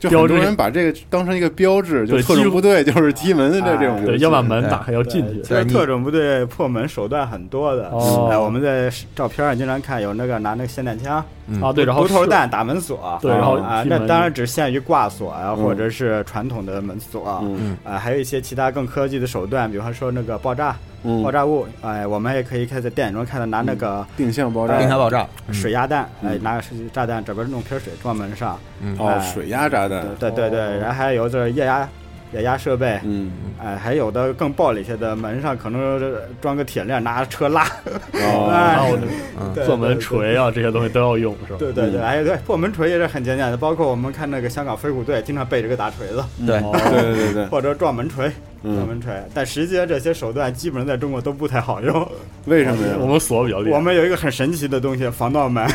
[0.02, 5.40] 就标志很多人把这个当成一个标志，就特种部队就是踢门的这这种游戏，对，要把门打开，要进去。
[5.42, 7.88] 其实特种部队破门手段很多的。
[7.90, 11.62] 哦哎，我们在照片上经常看有那个拿那个霰弹枪嗯。
[11.62, 15.56] 啊对然后毒头是弹打门锁，对然后啊，那当然只限于挂锁啊，嗯。
[15.56, 17.76] 或者是传统的门锁嗯。
[17.84, 20.76] 啊，还有一些其他更科技的手段，比方说那个爆炸。
[21.04, 21.22] 嗯。
[21.22, 25.54] 爆炸物，哎，我们也可以看在电影中看到拿那个定向爆炸，定向爆炸，嗯。
[25.54, 26.42] 水压弹，哎，嗯。
[26.42, 26.62] 拿个
[26.92, 28.96] 炸弹整个弄瓶水装门上，嗯。
[28.98, 31.88] 哦，哎水压炸弹，对对对，然后还有就是液压
[32.32, 33.30] 液压设备，嗯，
[33.62, 36.00] 哎，还有的更暴力些的，门上可能
[36.40, 37.64] 装个铁链，拿车拉，
[38.12, 38.96] 哦， 哎然后
[39.40, 41.58] 嗯对做门锤啊，这些东西都要用，是吧？
[41.58, 48.26] 对对对，哎对破门锤也是很经典的，包括我们看那个香港飞虎队，经常背着个大锤子，对哦对对对对，或者撞门锤，
[48.62, 49.12] 撞嗯，门锤。
[49.34, 52.08] 但实际上这些手段基本上在中国都不太好用。
[52.46, 52.94] 为什么呀？
[52.98, 53.76] 我们锁比较厉害。
[53.76, 55.66] 我们有一个很神奇的东西，防盗门，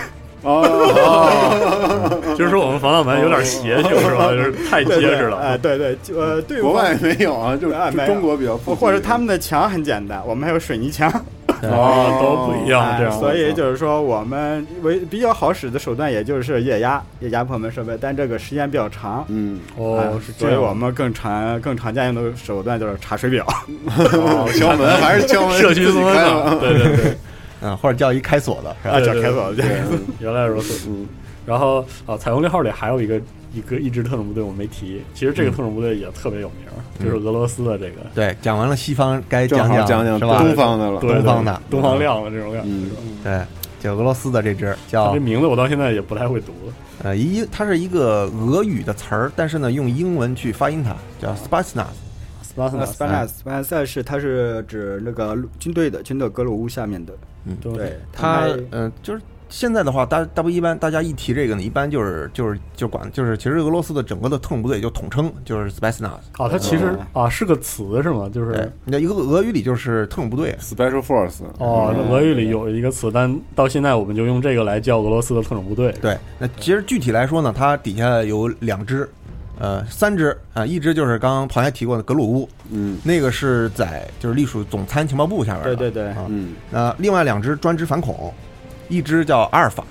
[0.48, 4.30] 哦， 就是说我们防盗门有点邪性，是吧？
[4.32, 5.38] 就是太结实了。
[5.40, 11.12] 哎，对对，呃，对国外没有啊，就啊没中国比较富，或者他们的墙很简单，我们还有水泥墙。
[11.64, 13.20] 哦，都不一样，哎这样。
[13.20, 19.26] 所以就是说，我们为比较好使的手段，也就是液压、液压破门设备，但这个时间比较长。
[19.28, 20.20] 嗯，哦。
[20.38, 23.44] 所以我们更常更常见用的手段就是查水表。
[23.88, 27.18] 哦，敲门还是敲门，社区自己开了，对对对，
[27.62, 28.96] 嗯，或者叫一开锁的，是吧？
[28.96, 29.64] 啊，叫开锁的，
[30.20, 30.90] 原来如此。
[30.90, 31.08] 嗯
[31.48, 33.22] 然后啊，彩虹六号里还有一个
[33.54, 36.68] 一个一支特种部队我没提，其实这个特种部队也特别有名，
[37.00, 40.20] 就是俄罗斯的这个，对，讲完了西方，该讲讲讲讲？
[40.20, 42.70] 东方的了，东方的东方亮了这种感觉。
[42.70, 42.92] 嗯
[43.24, 43.42] 对，
[43.80, 46.52] 就俄罗斯的这支它叫这名字我到现在也不太会读。
[47.02, 51.86] 呃一，它是一个俄语的词儿，但是呢用英文去发音它，叫 Spasnas。
[52.58, 57.14] 呃 Spasnas，s p a n a s p a n a s 是它是指那个军队的军队格鲁乌下面的，
[57.46, 66.10] 嗯对，它还嗯、就是现在的话，大大不一般，大家一提这个呢，一般就是就是就管就是其实俄罗斯的整个的特种部队就统称就是 Spasnas。
[66.38, 68.30] 啊，它其实啊是个词是吗？
[68.34, 70.54] 就对是，那一个俄语里就是特种部队。
[70.60, 75.96] ，Special Force，哦，那俄语里有一个词，但到现在我们就用这个来叫俄罗斯的特种部队。
[76.02, 79.10] 对，那其实具体来说呢，它底下有两支，
[79.60, 82.98] 呃，三支啊，一支就是刚刚庞爷提过的格鲁乌，嗯。
[83.04, 85.76] 那个是在就是隶属总参情报部下边的。
[85.76, 88.34] 对对对，啊，嗯，那另外两支专职反恐，
[88.88, 89.84] 一支叫阿尔法，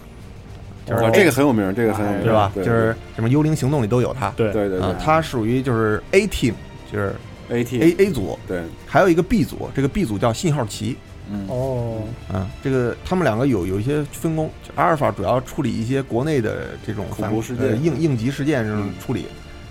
[0.87, 2.53] 就是哦这个很有名，这个很有名，对吧？
[2.55, 4.31] 就是什么幽灵行动里都有它。
[4.37, 6.55] 对对对它属于就是 A team，
[6.93, 7.14] 就是
[7.51, 10.97] ，AT A A 组，对，还有一个 B 组，这个 B 组叫信号旗。
[11.29, 11.45] 嗯。
[11.49, 12.03] 哦，
[12.33, 17.67] 啊，这个他们两个有有一些分工，阿尔法主要处理一些国内的这种反恐怖事件。
[17.71, 18.95] 呃应应急事件这种嗯。
[19.05, 19.27] 处理，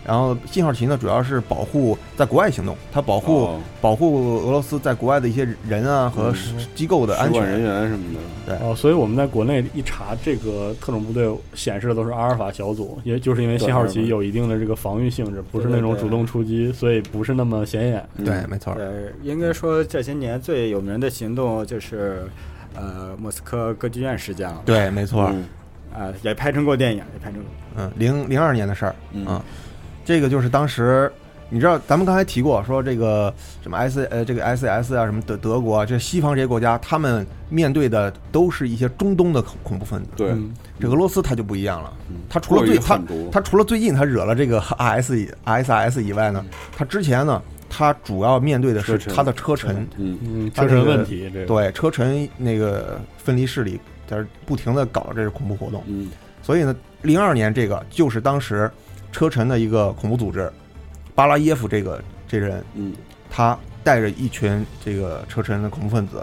[0.06, 3.60] 然后信号旗呢主要是保护在国外行动，它保护、哦。
[3.82, 6.34] 保护俄罗斯在国外的一些人啊和
[6.74, 7.46] 机构的安全。
[7.46, 8.04] 人员什么
[8.48, 18.04] 的，哦，所以我们在国内一查这个特种部队显示的都是阿尔法小组，也就是因为信号旗有一定的这个防御性质，不是那种主动出击，所以不是那么显眼。
[18.18, 18.26] 嗯。
[18.26, 18.86] 对，没错，对，
[19.24, 22.28] 应该说这些年最有名的行动就是，
[22.76, 24.62] 呃，莫斯科歌剧院事件了。
[24.66, 25.46] 对，没错，嗯。
[25.94, 27.50] 啊、也拍成过电影，也拍成过。
[27.78, 29.26] 嗯，零零二年的事儿嗯。
[29.26, 29.42] 啊，
[30.06, 31.12] 这个就是当时。
[31.48, 33.32] 你知道，咱们刚才提过说这个
[33.62, 40.10] 什么 S 呃这个 SS 啊，什么德德国啊，这西方这些国家，他们面对的都是一些中东的恐恐怖分子。
[40.16, 40.52] 对，嗯。
[40.80, 42.16] 这俄罗斯他就不一样了，嗯。
[42.28, 43.00] 他除了最他
[43.32, 46.44] 他除了最近他惹了这个 RS 以 SIS 以外呢，
[46.76, 47.40] 他之前呢，
[47.70, 50.18] 他主要面对的是他的车臣，嗯。
[50.24, 51.46] 嗯，车臣问题，这个。
[51.46, 56.10] 对车臣那个分离势力在这不停的搞这个恐怖活动，嗯。
[56.42, 58.70] 所以呢，零二年这个就是当时
[59.16, 60.52] 车臣的一个恐怖组织，
[61.16, 62.94] 巴拉耶夫这个这人，嗯。
[63.30, 66.22] 他带着一群这个车臣的恐怖分子，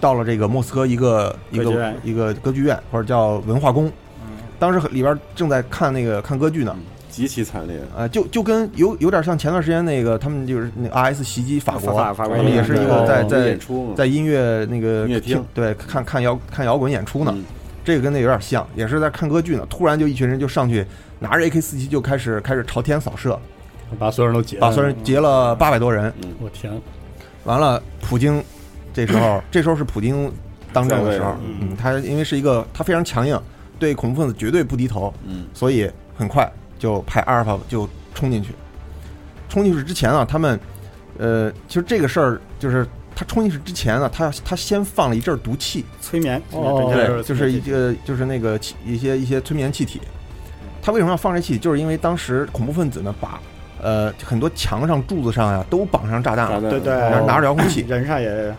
[0.00, 3.86] 到了这个莫斯科一个一个一个歌剧院或者叫文化宫，
[4.22, 4.36] 嗯。
[4.60, 6.76] 当时里边正在看那个看歌剧呢，
[7.10, 15.34] 极其惨烈，呃，就就跟有有点像前段时间那个他们就是那 R S 袭击法国，法他们也是一个在哦在演出嘛，在音乐那个音乐厅。
[15.34, 17.44] 听对看看摇看摇滚演出呢，嗯。
[17.84, 20.86] 这个跟那有点像，也是在看歌剧呢，突然就一群人就上去
[21.24, 23.40] 拿着 AK 四七就开始开始朝天扫射，
[23.98, 26.70] 把所有人都劫了，把所有人劫了八百多人，嗯我天，
[27.44, 28.44] 完了，普京
[28.92, 30.30] 这时候 这时候是普京
[30.70, 33.40] 当政的时候，嗯，他因为是一个他非常强硬，
[33.78, 36.46] 对恐怖分子绝对不低头，嗯所以很快
[36.78, 38.50] 就派阿尔法就冲进去。
[39.48, 40.60] 冲进去之前啊，他们，
[41.16, 50.00] 呃，其实这个事儿就是他冲进去之前呢，他他先放了一阵儿毒气，催眠，哦对，就是一一个就是那个气一些一些催眠气体。
[50.84, 51.56] 他为什么要放这气？
[51.56, 53.40] 就是因为当时恐怖分子呢把
[53.82, 56.94] 呃很多墙上柱子上呀都绑上炸弹了，对对，
[57.26, 58.54] 拿着遥控器，人上也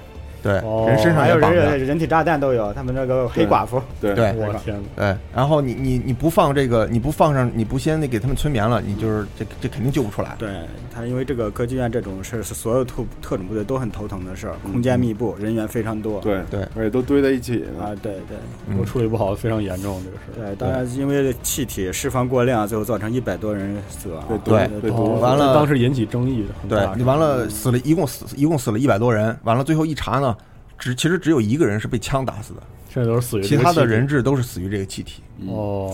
[0.46, 1.38] 对，哦人身上还有。
[1.40, 5.14] 人人体炸弹都有，他们那个黑寡妇，对对我天哪！
[5.14, 10.36] 对，然后你你你不放这个，你不放上，你不先得给他们催眠了，你就是这这肯定救不出来。
[10.38, 10.50] 对
[10.94, 16.22] 他，因为这个歌剧院这种事是所有特特种部队都很头疼的事儿，空间密布，人员非常多。
[16.22, 17.66] 对对而且都堆在一起。
[17.80, 18.38] 啊，对对
[18.68, 20.54] 嗯我处理不好，非常严重这个事儿。
[20.54, 24.24] 对，当然因为气体释放过量，最后造成一百多人死亡。
[24.44, 30.35] 对被毒哦完了当时引起争议对，你完了死了，一共死一共死了一百多人，完了最后一查呢，
[30.78, 35.22] 只其实只有一个人是被枪打死的，现在都是死于其他的人质都是死于这个气体。
[35.48, 35.94] 哦，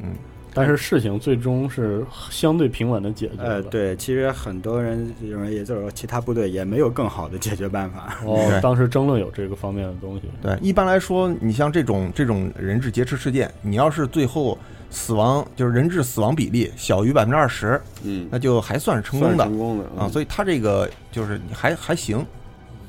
[0.00, 0.14] 嗯，
[0.52, 8.18] 但是事情最终是相对平稳的解决呃，对，其实很多人认为，也就是说其他部队也没有更好的解决办法。
[8.24, 10.22] 哦，当时争论有这个方面的东西。
[10.42, 14.56] 对，一般来说，你像这种这种人质劫持事件，你要是最后
[14.90, 20.08] 死亡就是人质死亡比例小于百分之二十，嗯，那就还算是成功的成功的啊。
[20.08, 22.24] 所以他这个就是还还行。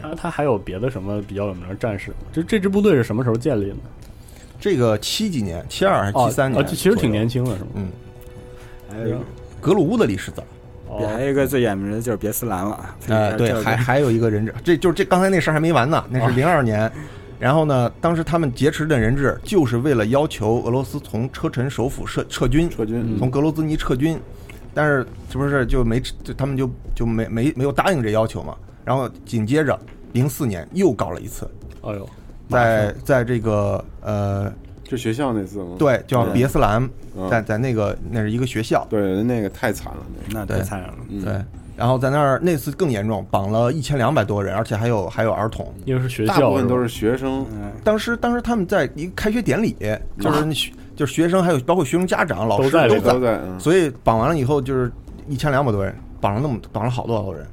[0.06, 2.18] 啊，他还有别的什么比较有名的战士吗？
[2.32, 3.76] 这这支部队是什么时候建立的？
[4.60, 7.28] 这个七几年，七二还是哦七三年、啊，这其实挺年。
[7.28, 7.70] 轻的，是吗？
[7.76, 7.88] 嗯，
[8.90, 9.20] 还有一个，
[9.60, 10.44] 格鲁乌的历史早。
[10.88, 12.96] 哦还有一个最有名的就是别斯兰了。
[13.08, 16.90] 呃，对，还还有一个人质，这就是这刚才那事儿还没完呢，那是零二年。
[17.38, 24.18] 然后呢，当时他们劫持的人质，就是为了要求俄罗斯从车臣首府撤撤军，撤军，从格罗兹尼撤军，
[24.74, 28.56] 但是是不是就没就他们就就没没没有答应这要求嘛？
[28.86, 29.78] 然后紧接着
[30.16, 31.46] 零四年又搞了一次，
[31.82, 32.10] 哎呦，
[32.50, 34.52] 在在这个呃
[34.86, 35.76] 就学校那次吗？
[35.78, 36.82] 对叫别斯兰，
[37.18, 39.98] 嗯在在那个那是一个学校，对，那个太惨了，
[40.30, 40.94] 那那太惨了。
[41.10, 41.34] 嗯对，
[41.76, 45.70] 然后在那儿那次更严重，绑了一千两百多人，而且还有还有儿童。
[45.84, 49.76] 因为是学校大，部分都是学生，嗯，当时当时他们在一个开学典礼，
[50.22, 54.90] 就是那学就是学生还有包括学生家长、老师都在所以绑完了以后就是
[55.28, 57.46] 一千两百多人，绑了那么绑了好多好多人，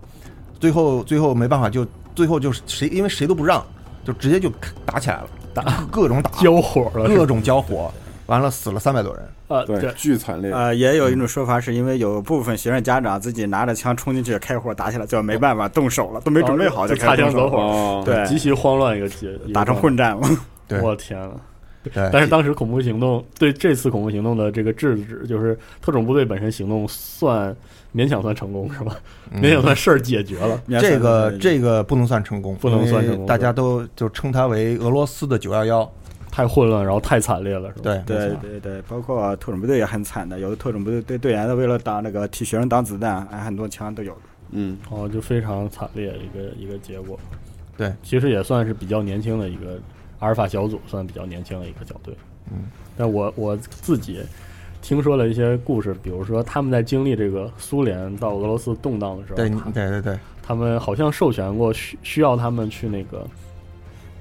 [0.60, 1.84] 最后最后没办法就
[2.14, 3.64] 最后就是谁因为谁都不让，
[4.04, 4.50] 就直接就
[4.84, 7.92] 打起来了，打 各种打，交火了，各种交火，
[8.26, 9.22] 完了死了三百多人。
[9.48, 18.26] 呃，对，对，巨惨烈，呃，也有一种说法是因为有部分学生家长自己拿着枪冲进去开火打起来，最后没办法动手了，都没准备好就就擦枪走火，哦，对。
[18.26, 20.28] 极其慌乱一个结，打成混战了。
[20.66, 20.80] 对。
[20.80, 21.34] 我天呐！
[21.82, 27.54] 对，但是当时恐怖行动对这次恐怖行动的这个制止，就是特种部队本身行动算
[27.95, 28.97] 勉强算成功是吧？
[29.30, 30.61] 嗯勉强算事儿解决了。
[30.80, 35.93] 这个这个不能算成功，不能算成功大家都就称它为俄罗斯的九幺幺。
[36.34, 37.82] 太混乱，然后太惨烈了，是吧？
[37.82, 44.20] 对对对对，包括特种部队也很惨的，有的特种部队队队员为了挡那个替学生挡子弹，哎，很多枪都有的。
[44.53, 47.20] 嗯，哦，就非常惨烈的一个一个结果。
[47.76, 49.78] 对，其实也算是比较年轻的一个
[50.20, 52.16] 阿尔法小组，算比较年轻的一个小队。
[52.51, 52.62] 嗯，
[52.97, 54.20] 但我我自己
[54.82, 63.24] 听说了一些故事，比如说他们在经历这个苏联到俄罗斯动荡的时候，对对对对，他们好像授权过需需要他们去那个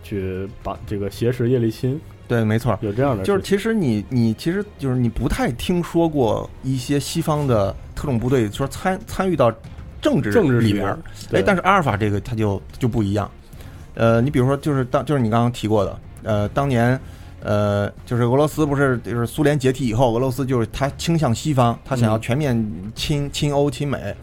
[0.03, 2.77] 去把这个挟持叶利钦，对，没错。
[2.81, 9.51] 有这样的，就是其实你你其实就是你不太听说过一些西方的特种部队说参参与到
[9.99, 10.99] 政治政治里边儿，
[11.29, 11.39] 对。
[11.39, 13.29] 哎，但是阿尔法这个它就就不一样。
[13.95, 16.97] 呃，你比如说就是当就是你刚刚提过的，呃，当年
[17.43, 24.15] 呃就是俄罗斯不是就是苏联解体以后，俄罗斯就是他倾向西方，他想要嗯全面亲亲欧亲美，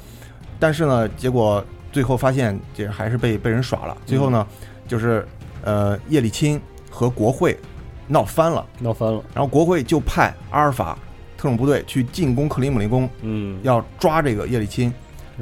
[0.58, 3.96] 但是呢，结果最后发现这还是被被人耍了。
[4.06, 4.46] 最后呢，
[4.86, 5.26] 就是
[5.64, 6.60] 呃叶利钦
[6.90, 7.58] 和国会
[8.06, 8.64] 闹翻了。
[8.78, 9.22] 闹翻了。
[9.34, 10.98] 然后国会就派阿尔法
[11.36, 14.92] 特种部队去进攻克里姆林宫，嗯，要抓这个叶利钦，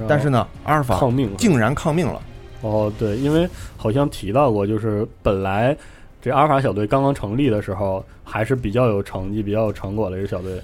[0.09, 2.21] 但是呢，阿尔法抗命了竟然抗命了。
[2.63, 5.77] 哦，对，因为好像提到过，就是本来
[6.21, 10.61] 这阿尔法小队刚刚成立的时候，还是比较有成绩、比较有成果的一个小队。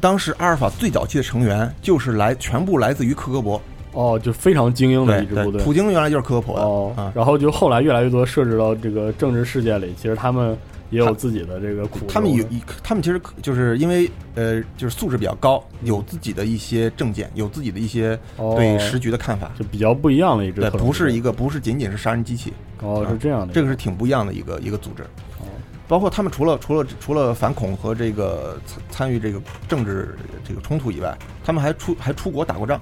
[0.00, 3.60] 当时阿尔法最早期的成员就是来全部来自于克格勃，
[3.92, 5.60] 哦，就非常精英的一支部，队。
[5.64, 10.56] 普京原来就是克格勃的哦啊，然后就后来越来越多设置到这个政治世界里，其实他们
[10.90, 12.08] 也有自己的这个苦衷。
[12.08, 25.02] 他们有一，他们其实就是因为呃，就是素质比较高，有自己的一些政见，有自己的一些哦对时局的看法，就比较不一样的一支对，不是一个不是仅仅是杀人机器，哦，啊是这样的，这个是挺不一样的一个一个组织。
[25.02, 25.46] 哦
[25.88, 30.14] 包括他们除了除了除了反恐和这个参参与这个政治
[30.46, 32.78] 这个冲突以外，他们还出还出国打过仗。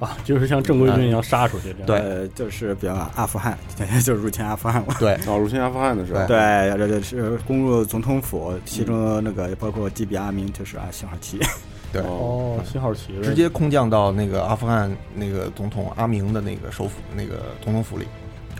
[0.00, 1.86] 啊，就是像正规军一样杀出去这样。
[1.86, 1.98] 对。
[1.98, 3.58] 呃，就是比较阿富汗，
[4.04, 4.94] 就是入侵阿富汗嘛。
[4.98, 6.36] 对，哦，入侵阿富汗的时候，对，
[6.76, 11.38] 这这是攻入总统府，其中那个包括基比阿明就是啊信号旗。
[11.92, 13.20] 对，哦，信号旗。
[13.22, 18.06] 直接空降到那个阿富汗那个总统阿明的那个首府那个总统府里，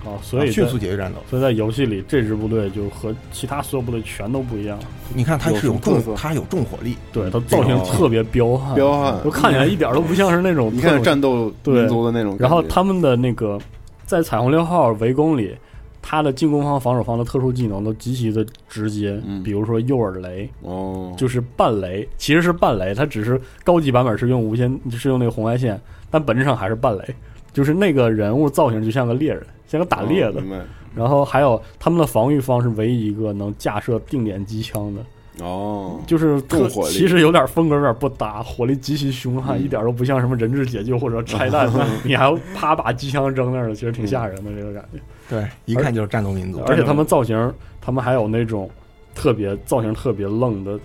[0.04, 1.18] 哦，所以啊迅速解决战斗。
[1.28, 4.78] 所以在游戏里，这支部队就和其他所有部队全都不一样。
[5.14, 12.36] 你看它是有重，它有重火力，对，它造型特别彪悍，彪悍就看起来一点都不像是那种你看战斗对民族的那种。
[12.38, 13.58] 然后他们的那个
[14.04, 15.54] 在彩虹六号围攻里，
[16.02, 25.80] 他的进攻方、防守方的特殊技能都极其的直接，嗯比如说诱饵雷，哦，就是半雷，其实是半雷，它只是高级版本是用无线，是用那个红外线，
[26.10, 27.14] 但本质上还是半雷，
[27.52, 30.62] 就是那个人物造型就像个猎人，像个打猎的，哦
[30.94, 36.94] 然后还有他们的防御方是唯一一个能架设定点机枪的，哦，就是特火力。
[36.94, 39.62] 其实有点风格有点不搭，火力极其凶悍，嗯。
[39.64, 41.68] 一点都不像什么人质解救或者拆弹，
[42.06, 45.00] 你还要啪把机枪扔那儿了，其实挺吓人的这个感觉。
[45.28, 46.60] 对，一看就是战斗民族。
[46.68, 48.70] 而且他们造型，他们还有那种
[49.16, 50.78] 特别造型特别愣的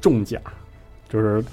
[0.00, 0.40] 重甲，
[1.10, 1.44] 就是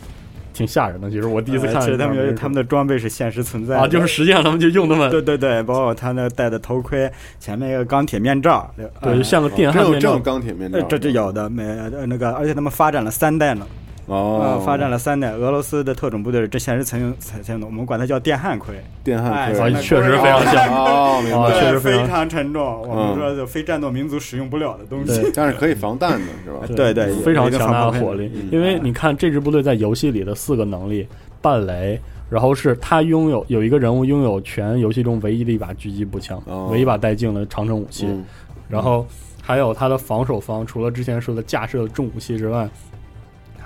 [0.58, 1.10] 挺吓人的。
[1.12, 8.70] 其实我第一次看，呃其实他们他们的装备是现实存在的啊，就是实际上他们就用那么对对对，包括他那戴的头盔，前面一个钢铁面罩，
[9.02, 13.68] 对像个电焊面罩这有这种钢铁面罩呃，这这有的没呃那个，而且他们发展了三代呢。
[14.08, 18.74] 哦呃，发展了三代，俄罗斯的特种部队这现实曾经采用的，我们管它叫电焊盔。
[19.04, 25.32] 电焊盔哎啊确实非常像哦明白啊确实非非常常沉重，我们嗯说就非战斗民族使用不了的东西对。
[25.36, 26.76] 但是可以防弹的是吧？
[26.76, 28.50] 对对，非常强大的火力嗯。
[28.52, 31.08] 因为你看这支部队在游戏里的四个能力：
[31.42, 32.00] 半雷，
[32.30, 38.06] 然后是他拥有有一个人物拥有全游戏中唯一的一把狙击步枪，哦唯一一把带镜的长城武器。
[38.08, 38.24] 嗯
[38.70, 39.08] 然后
[39.42, 42.68] 还有他的防守方，除了之前说的架设的重武器之外，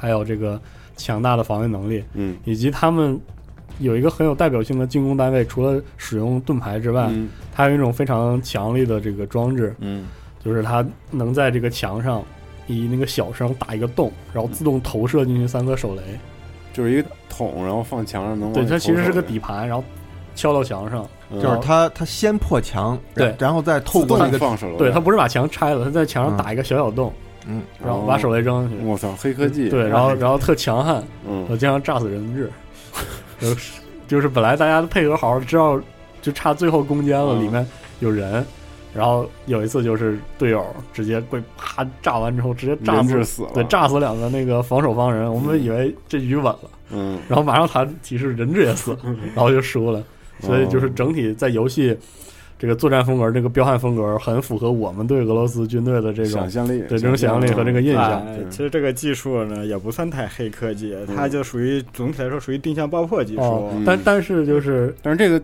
[0.02, 0.60] 还有这个
[0.98, 2.36] 强大的防御能力，嗯。
[2.44, 3.20] 以及他们
[3.78, 7.30] 有一个很有代表性的进攻单位，除了使用盾牌之外，嗯。
[7.54, 10.08] 它有一种非常强力的这个装置，嗯。
[10.44, 12.24] 就是它能在这个墙上
[12.66, 16.02] 以那个小声打一个洞，然后自动投射进去三颗手雷。
[16.74, 19.84] 就是一个桶，然后放墙上能对，它其实是个底盘，然后
[20.34, 21.40] 敲到墙上，嗯。
[21.40, 23.28] 就是他他先破墙，对。
[23.28, 26.38] 然然后再透过那个放手对，它不是把墙拆了，它在墙上嗯。
[26.38, 27.14] 打一个小小洞，
[27.48, 28.86] 嗯，然后把手雷扔上去。
[28.86, 31.46] 我操，黑科技，对，然后 然后特强悍，嗯。
[31.50, 32.50] 我经常炸死人质。
[33.40, 35.80] 就 是就是本来大家配合好好，知道
[36.22, 37.44] 就差最后攻坚了，嗯。
[37.44, 37.66] 里面
[38.00, 38.46] 有人。
[38.94, 43.50] 然后有一次就是队友直接被啪炸完之后，直接炸质死了。
[43.54, 48.98] 对，炸死两个那个防守方人，我们以为这局稳了，嗯，然后马上弹提示人质也死了，
[49.34, 50.04] 然后就输了。
[50.42, 51.98] 所以就是整体在游戏
[52.62, 58.24] 这个作战风格、这个彪悍风格，很符合我们对俄罗斯军队的这种想象力对这种想象力和这个印象。
[58.28, 63.42] 哎其实这个技术呢，也不算太黑科技，它就属于总体来说属于定向爆破技术。
[63.42, 65.42] 哦，但但是就是，但是这个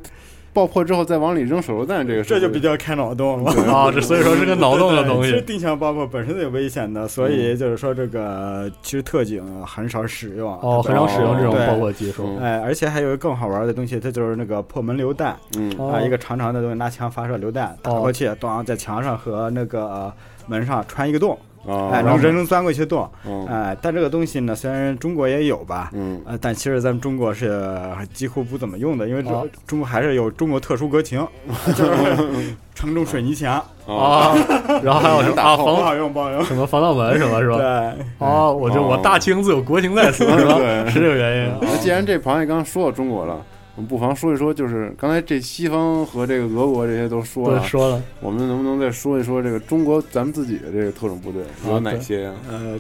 [0.58, 5.42] 爆破之后再往里扔手榴弹，这个这就比较开脑洞了啊，这所以说是个脑洞的东西其实。
[5.44, 10.52] 定向爆破本身就有危险的，所以就是说这个其实特警很少使用。
[10.62, 15.38] 哦很少使用这种爆破技术哎，而且还有一个更好玩的东西，它就是那个破门榴弹。
[15.60, 20.14] 嗯啊，一个长长的东西，拿枪发射榴弹，打过去，当在墙上和那个呃
[20.48, 21.38] 门上穿一个洞。
[21.68, 23.46] 哦哎，能人能钻过去的洞，嗯。
[23.48, 29.48] 哎，但这个东西呢，虽然中国也有吧，嗯，呃，但其实咱们中国是呃几乎不怎么用的，因为中、哦。
[29.68, 31.26] 中国还是有中国特殊国情，
[31.76, 33.56] 就是承重水泥墙
[33.86, 34.34] 啊，
[34.82, 37.58] 然后还有什么 啊不好用，不好用，什么防盗门什么是吧？
[37.58, 40.54] 对，哦，我就我大清自有国情在此，是吧？
[40.56, 41.52] 对，是这个原因。
[41.62, 43.38] 那既然这螃蟹刚说到中国了，
[43.78, 52.34] 我们不妨说一说，就是刚才这西方和这个俄国这些都说了，说了，我们能不能再说一说这个中国咱们自己的这个特种部队有哪些呀？
[52.50, 52.80] 呃，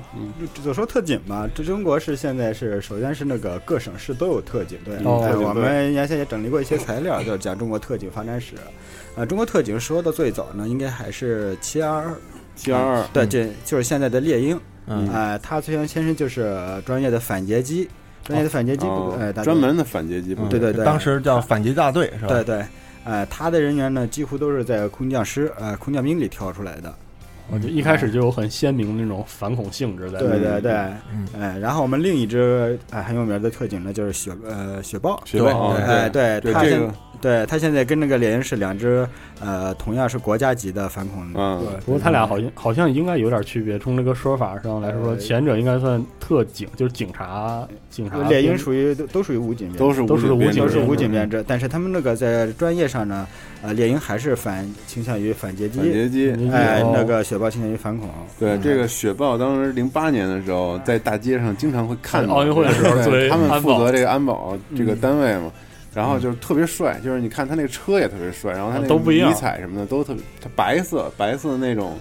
[0.63, 8.55] 就说特警吧，这中国是现在是首先是那个各省市都有特警队，我们原先也整理过一些材料，就是讲中国特警发展史。
[9.15, 12.17] 呃，中国特警说的最早呢，应该还是七二二
[12.57, 14.59] ，722对，嗯这就是现在的猎鹰。
[14.87, 17.87] 嗯哎，它虽然先生就是专业的反劫机，
[18.28, 22.28] 专业的反劫机部哦，哎，专门的反劫机部队对对对，当时叫反击大队是吧？
[22.28, 22.65] 对对，
[23.05, 26.93] 呃，他的人员呢，几乎都是在空降师、呃空降兵里挑出来的。
[27.49, 30.19] 我就一开始就有很鲜明的那种反恐性质在。
[30.19, 30.73] 对对对，
[31.13, 39.07] 嗯哎，然后我们另一支哎很有名的特警呢，就是雪呃雪豹，雪豹对哎对对他这个对他现在跟那个猎鹰是两只
[39.39, 43.78] 呃同样是国家级的反恐，嗯对不过他俩好像好像应该有点区别。
[43.80, 48.18] 从这个说法上来说，前者应该算特警，就是警察，警察。
[48.28, 53.28] 猎鹰属于都都属于武警，都是都是武警都是武警编制，但是他们那个在专业上呢，
[53.61, 58.09] 呃，猎鹰还是反倾向于反劫机，反劫机哎，哦那个雪豹倾向于反恐。
[58.39, 65.51] 对，这个雪豹当时零八年的时候，在大街上经常会看到奥运会的时候作为他们负责这个安保这个嗯单位嘛。
[65.93, 69.29] 然后就是特别帅，就是你看他那个车也特别帅，然后他那个都不一样。
[69.29, 71.97] 迷彩什么的都特别，他白色白色那种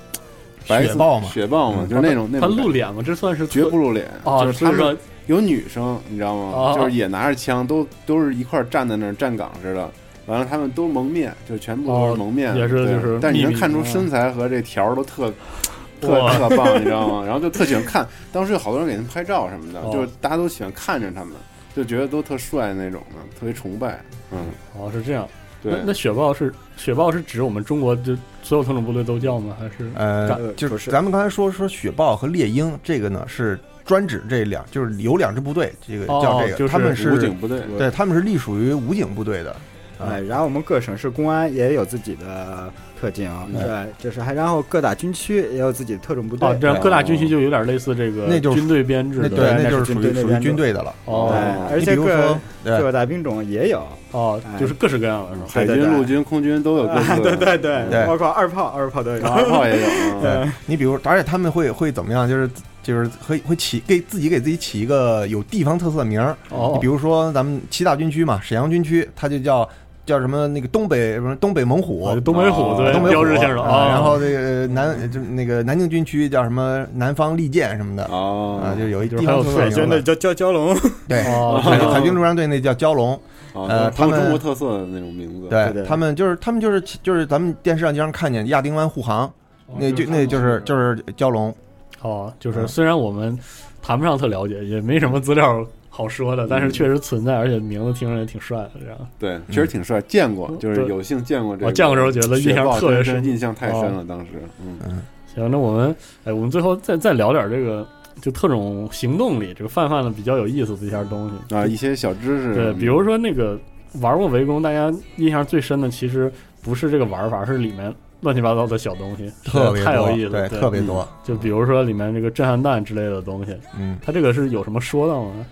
[0.69, 1.29] 白雪豹嘛。
[1.29, 3.03] 雪豹嘛，就是那种那种他露脸吗？
[3.05, 6.53] 这算是绝不露脸，哦就是他说们有女生，你知道吗？
[6.55, 9.91] 哦就是也拿着枪，都都是一块儿站在那儿站岗似的。
[10.27, 12.95] 完了，他们都蒙面，就全部都是蒙面，哦也是对。
[12.95, 13.85] 就是但你能看出嗯。
[13.85, 15.33] 身材和这条儿都特
[16.03, 17.23] 特特棒，你知道吗？
[17.25, 19.91] 然后就特喜欢看，当时有好多人给他们拍照什么的，哦。
[19.93, 21.33] 就是大家都喜欢看着他们，
[21.77, 24.01] 就觉得都特帅那种的，特别崇拜。
[24.33, 24.47] 嗯，
[24.77, 25.29] 哦，是这样。
[25.63, 29.57] 那对那雪豹是雪豹是指我们中国就所有特种部队都叫吗？
[29.59, 39.55] 还是呃，就是咱们刚才说说雪豹和猎鹰，这个呢是专指这两，就是有两支部队，这个哦叫这个，就是他们是武警部队对，他们是隶属于武警部队的。
[39.99, 46.49] 啊哎，然后我们各省市公安也有自己的特警，嗯对，就是还然后各大军区也有自己的特种部队。
[46.49, 50.95] 哦，这样各大军区就有点类似这个那就是军队编制的，对，那那就是是属于属于军队的了。
[51.07, 51.35] 哦，
[51.71, 53.83] 而且各各大兵种也有，
[54.13, 55.47] 哦，就是各式各样的是吧？
[55.49, 56.87] 海军、陆军、空军都有。
[57.23, 60.21] 对对对，对包括二炮，二炮都有，二炮也有啊。
[60.23, 62.29] 对你比如，而且他们会会怎么样？
[62.29, 62.51] 就是
[62.83, 66.37] 就是会会起给自己给自己起一个有地方特色的名儿。
[66.51, 69.69] 哦你比如说咱们七大军区嘛，沈阳军区，它就叫
[70.07, 79.81] 叫什么那个东北什么东北猛虎哦，东北虎对东北虎标志性的啊啊然后那个南就那个南京军区叫什么南方利剑什么的哦啊，就有一就是地方特色海名字。
[79.81, 80.75] 军的叫叫蛟龙，
[81.09, 83.13] 对，哦海海军陆战队那叫蛟龙。
[83.53, 85.49] 啊呃他们中国特色的那种名字。
[85.49, 89.33] 对对他们就是他们就是就是咱们电视上经常看见亚丁湾护航，
[89.79, 91.55] 那就那就是就是蛟龙。
[92.03, 93.37] 哦，就是嗯虽然我们
[93.83, 95.67] 谈不上特了解，也没什么资料
[95.97, 98.99] 好说的，但是确实存在，而且名字听着也挺帅的，这样。
[99.19, 101.67] 对，确实挺帅，见过，就是有幸见过这个。
[101.69, 103.25] 我见过时候觉得印象特别深。
[103.25, 104.33] 印象太深了，当时。
[104.61, 105.01] 嗯，
[105.35, 107.89] 行，那我们哎，我们最后再再聊点这个，
[108.21, 111.55] 就特种行动里这个泛泛的比较有意思的一些东西。
[111.55, 112.55] 啊，一些小知识。
[112.55, 113.59] 对，比如说那个
[114.03, 116.31] 玩过围攻，大家印象最深的其实
[116.63, 117.91] 不是这个玩法，是里面
[118.21, 120.61] 乱七八糟的小东西，特别太有意思了，对。
[120.61, 121.09] 特别多。
[121.25, 125.47] 就比如说里面这个震撼弹之类的东西，嗯，它这个是有什么说道吗？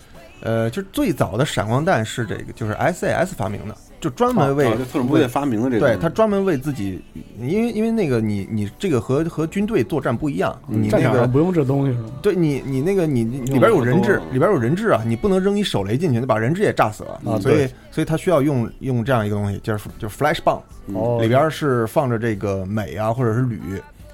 [0.45, 7.03] 呃，就是最早的闪光弹是这个，就是 SAS 发明的，就专门为特种部队发明的这个对他专门为自己，
[7.41, 12.11] 因为因为那个你你这个和和军队作战不一样，你战那个不用这东西是吗？
[12.21, 20.61] 对你你那个你你里边有人质，里边有人质啊，你不能扔一手雷进去，你把人质也炸死了啊所以所以他需要用用这样一个东西，就是就是 flash bomb，
[20.93, 23.59] 哦里边是放着这个镁啊或者是铝，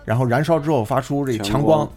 [0.04, 1.90] 然后燃烧之后发出这个强光。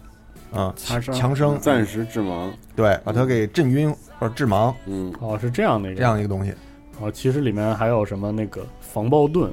[0.54, 1.58] 啊，强生。
[1.58, 5.98] 暂时致盲，对，把它给震晕或者致盲，嗯，哦，是这样的一个。
[5.98, 6.52] 这样一个东西。
[7.00, 9.50] 哦，其实里面还有什么那个防爆盾，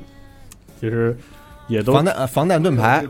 [0.79, 1.17] 其实
[1.67, 3.05] 也都防弹呃防弹盾牌，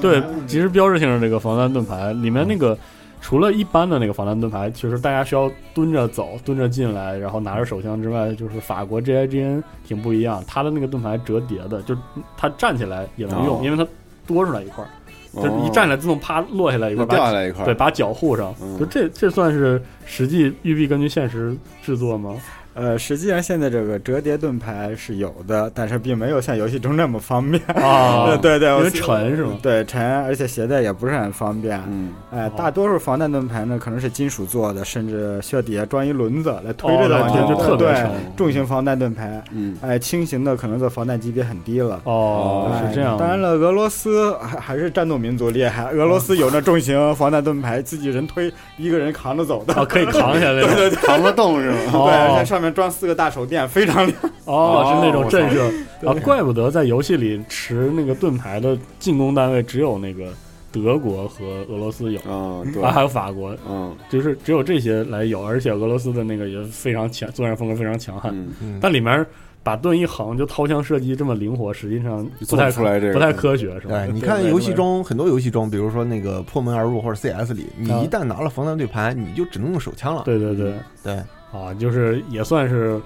[0.00, 2.78] 对，其实标志性的这个防弹盾牌里面那个。
[3.24, 11.96] 除了一般的那个防弹盾牌，其实大家需要蹲着走、蹲着进来，然后拿着手枪之外，就是法国 GIGN 挺不一样，它的那个盾牌折叠的，就
[12.36, 13.88] 它站起来也能用，哦因为它
[14.26, 14.88] 多出来一块儿，
[15.32, 18.54] 哦就一站起来自动啪落下来一块儿，掉下来一块儿对，把脚护上。
[18.62, 22.34] 嗯就这这算是实际育碧根据现实制作吗？
[22.74, 29.58] 呃，实际上现在这个折叠盾牌是有的，但是并没有像游戏中那么方便啊对 对，我因为沉是吗？
[29.62, 31.80] 对，沉，而且携带也不是很方便。
[31.88, 39.42] 嗯，哎，大多数防弹盾牌呢可能是金属做的，甚至需要底下装一轮子来推着哦的往前就特别对沉，重型防弹盾牌。
[39.52, 42.00] 嗯，哎，轻型的可能的防弹级别很低了。
[42.04, 43.16] 哦，哎是这样。
[43.18, 49.74] 当然了，俄罗斯还还是战斗民族厉害，俄罗斯有那重型防弹盾牌，自己人推，一个人扛着走的。
[49.74, 51.76] 哦，可以扛下来， 对对对，扛得动是吗？
[51.94, 54.18] 哦对，而且上面装四个大手电， 非常亮。
[54.44, 55.72] 哦，是那种震慑。
[56.00, 56.10] 对。
[56.10, 60.26] 啊，怪不得在游戏里持那个盾牌的进攻单位只有那个
[60.70, 63.96] 德国和俄罗斯有啊，对，啊，还有法国，嗯。
[64.10, 68.32] 就是只有这些来有，而且俄罗斯的那个也非常强，作战风格非常强悍。
[68.34, 68.52] 嗯。
[68.60, 68.78] 嗯。
[68.80, 69.24] 但里面
[69.64, 74.04] 把盾一横就掏枪射击这么灵活，实际上不太出来这个不太科学，是吧？
[74.04, 78.00] 对，你看游戏中很多游戏中，比如说那个破门而入或者 CS 里，你啊。
[78.04, 80.22] 一旦拿了防弹盾牌，你就只能用手枪了。
[80.24, 80.74] 对对对。
[81.04, 81.16] 对，
[81.52, 83.00] 啊，就是也算是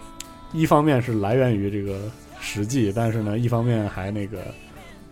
[0.53, 1.99] 一方面是来源于这个
[2.41, 4.39] 实际，但是呢，一方面还那个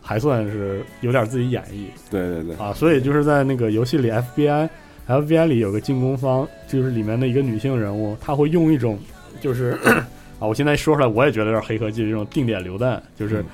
[0.01, 4.69] 还算是有点自己演绎对对对，啊，所以就是在那个游戏里，FBI
[5.09, 8.99] FBI 里有个进攻方，就是里面的一个女性人物，她会用一种
[9.41, 9.77] 就是
[10.39, 13.45] 啊，我现在说出来我也觉得有点黑科技，这种定点榴弹，就是嗯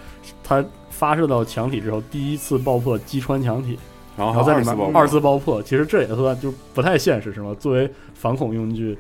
[0.45, 3.79] 它发射到墙体之后，第一次爆破击穿墙体。
[4.17, 7.57] 然后在里面二二次爆破，其实这也算就不太现实，是吗？
[7.59, 8.99] 作为反恐用具，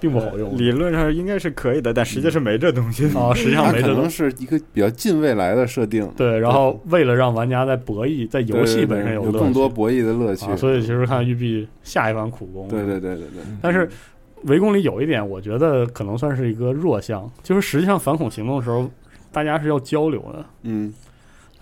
[0.00, 0.56] 并不好用。
[0.56, 3.06] 理论上应该是可以的，但实际是没这东西。
[3.16, 4.00] 啊， 实际上没这东西。
[4.00, 12.66] 能是一个比较近未来的设定，对，然后为了让玩家在博弈，在游戏本身有更多博弈的乐趣啊，，所以其实看育碧下一番苦功。
[12.68, 13.88] 对对对对对，但是
[14.44, 18.90] 围攻里有一点，我觉得可能算是一个弱项，就是实际上反恐行动的时候，
[19.30, 20.92] 大家是要交流的，嗯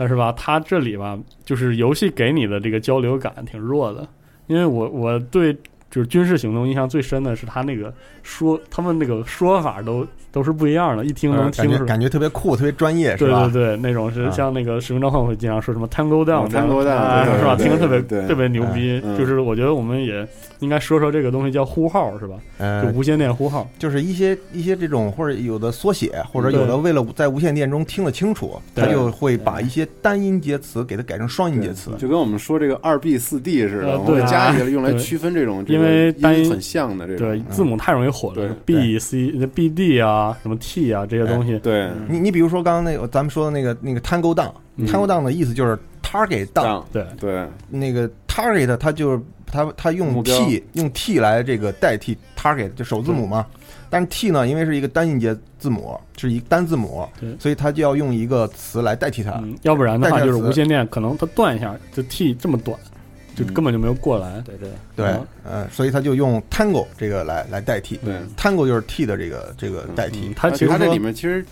[0.00, 4.06] 但是吧，它这里吧，就是游戏给你的这个交流感挺弱的，
[4.46, 5.56] 因为我我对
[5.90, 7.92] 就是军事行动印象最深的是他那个
[8.22, 11.78] 说，他们那个说法都都是不一样的，一听能呃听出来。
[11.78, 13.48] 感觉感觉特别酷，特别专业，是对吧？
[13.52, 17.56] 对对，那种是啊像那个使命召唤会经常说什么 Tango Down，嗯，Tango Down，哎是吧？
[17.56, 19.00] 对对对听着特别特别牛逼。
[19.04, 20.26] 嗯就是我觉得我们也
[20.60, 22.34] 应该说说这个东西叫呼号，是吧？
[22.58, 23.68] 就呃，无线电呼号。
[23.78, 31.92] 就是一些一些这种或者有的缩写，或者有的为了在无线电中听得清楚，他就会把一些单音节词给它改成双音节词。
[31.98, 41.58] 就跟我们说这个二 B 四 D 似的，对加起来用来区分这种，因为单音音很像的这个，对，字母太容易混对了，B、C、B、D 啊，什么 T 啊这些东西。
[41.60, 53.46] 对你你比如说刚刚那个咱们说的那个那个 Tango Down，Tango Down 的意思就是 target down，对对那个 target 它就是它它用 T 用 T 来这个代替 target 就首字母嘛，
[53.90, 59.32] 但是 T 呢，因为是一个单音节字母，是一单字母对，所以它就要用一个词来代替它。
[59.42, 62.78] 嗯，要不然的话就是无线电可能它断一下，这 T 这么短，
[63.38, 64.40] 就嗯根本就没有过来。
[64.40, 67.96] 对对，对嗯，呃，所以他就用 Tango 这个来来代替。
[68.04, 68.16] 对。
[68.36, 70.34] Tango 就是 T 的这个这个代替嗯。
[70.34, 71.44] 它其实它这里面其实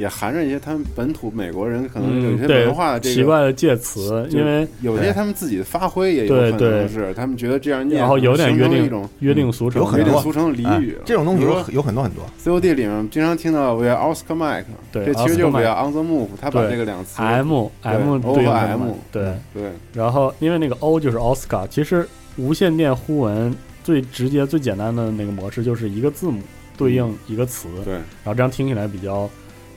[0.00, 11.02] 也含着一些他们本土美国人可能有一些嗯对文化的这个奇怪的介词，因为有些他们自己的发挥也有可对对能是他们觉得这样念，然后有点约定一种约定俗成，约有很多定俗成的俚语哎。
[11.04, 12.24] 这种东西有有很多很多。
[12.42, 18.50] COD 里面经常听到 We are Oscar Mike，对这其实就是 Oscar We are on the move，他把对这个两词 M M 对 O
[18.50, 22.08] 和 M，对，对然后因为那个 O 就是 Oscar，，其实
[22.38, 23.54] 无线电呼文
[23.84, 26.40] 最直接、最简单的那个模式就是一个字母
[26.78, 29.28] 对应一个词，对然后这样听起来比较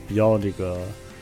[0.06, 0.78] 比较这个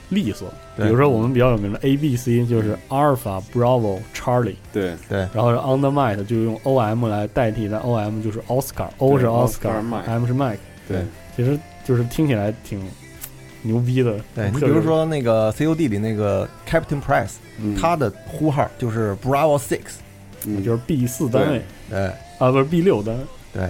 [0.08, 0.48] 利索。
[0.76, 4.94] 比如说我们比较有名的 A B C 就是 Alpha Bravo Charlie，对。
[5.08, 10.26] 对，然后是 On the Mic 就用 O M 来代替，但 O M 就是 Oscar，O 是 Oscar Mike Oscar，M
[10.26, 11.04] 是 Mike，对，
[11.36, 12.82] 其实就是听起来挺
[13.62, 14.18] 牛逼的。
[14.34, 17.76] 对你比如说那个 COD 里那个 Captain Price，嗯。
[17.76, 19.80] 他的呼号就是 Bravo Six，
[20.46, 21.62] 嗯就是 B 四单位。
[21.90, 22.06] 对。
[22.38, 23.22] 啊，不是 B 六单位。
[23.52, 23.68] 对，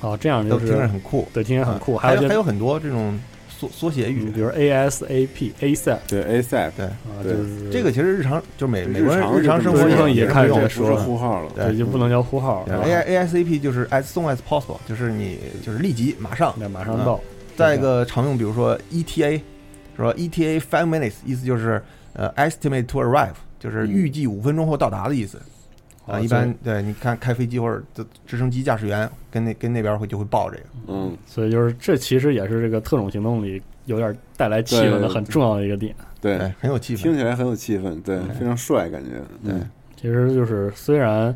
[0.00, 1.96] 哦，这样就是听着很酷，对，听着很酷。
[1.96, 3.18] 啊还有还有很多这种
[3.58, 16.54] 缩缩写语嗯，比如 ASAP、ASAP 对 ASAP，对啊，对就是这个其实日常就是美美国人常日常生活日常也也看用这不是这说呼号了，对对，就不能叫呼号，对 A A S A P 就是 as soon as possible，就是你就是立即马上。
[16.70, 17.20] 马上到。
[17.56, 19.42] 再一个常用，比如说 E T A，
[19.96, 25.40] 是吧？E T A five minutes，意思就是呃 estimate to arrive，就是预计五分钟后到达的意思。
[26.06, 30.62] 啊，哦一般对，你看开飞机或者直直升机驾驶员跟那跟那边会就会报这个。
[30.88, 35.94] 嗯，所以就是这其实也是这个特种行动里有点带来气氛的很重要的一个点。
[36.20, 37.02] 对，哎，很有气氛。
[37.02, 39.10] 听起来很有气氛，对，非常帅感觉，
[39.44, 41.34] 对嗯其实就是虽然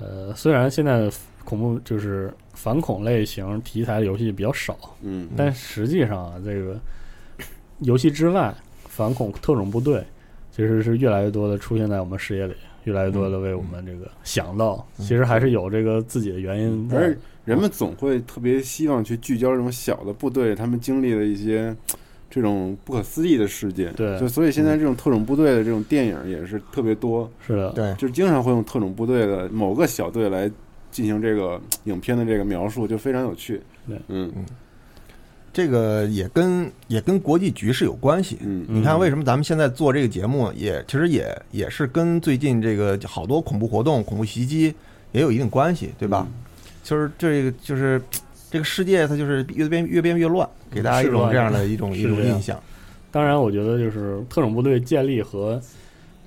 [0.00, 1.10] 呃虽然现在的
[1.44, 6.78] 恐怖就是反恐类型题材的游戏比较少，嗯，但实际上啊，这个
[7.80, 8.54] 游戏之外，
[8.86, 10.02] 反恐特种部队
[10.52, 12.54] 其实是越来越多的出现在我们视野里，
[12.88, 16.96] 越来越多的为我们这个想到，嗯其实还是有这个自己的原因在。
[16.96, 21.74] 而人们总会特别希望去聚焦这种小的部队，他们经历的一些
[22.30, 23.92] 这种不可思议的事件。
[23.94, 30.50] 对就所以现在这种特种部队的这种电影也是特别多，是的，对，就是经常会用特种部队的某个小队来
[30.90, 33.60] 进行这个影片的这个描述，就非常有趣。
[33.86, 34.32] 对嗯
[35.52, 38.38] 这个也跟也跟国际局势有关系。
[38.42, 44.74] 嗯你看，为什么咱们现在做这个节目也，其实也也是跟最近这个好多恐怖活动、恐怖袭击
[45.12, 46.26] 也有一定关系，对吧？
[46.28, 46.34] 嗯
[46.84, 48.00] 就是这个就是
[48.50, 52.58] 这个世界，它就是越变越变越乱，给大家一种这样的一种一种印象。
[53.10, 55.60] 当然，我觉得就是特种部队建立和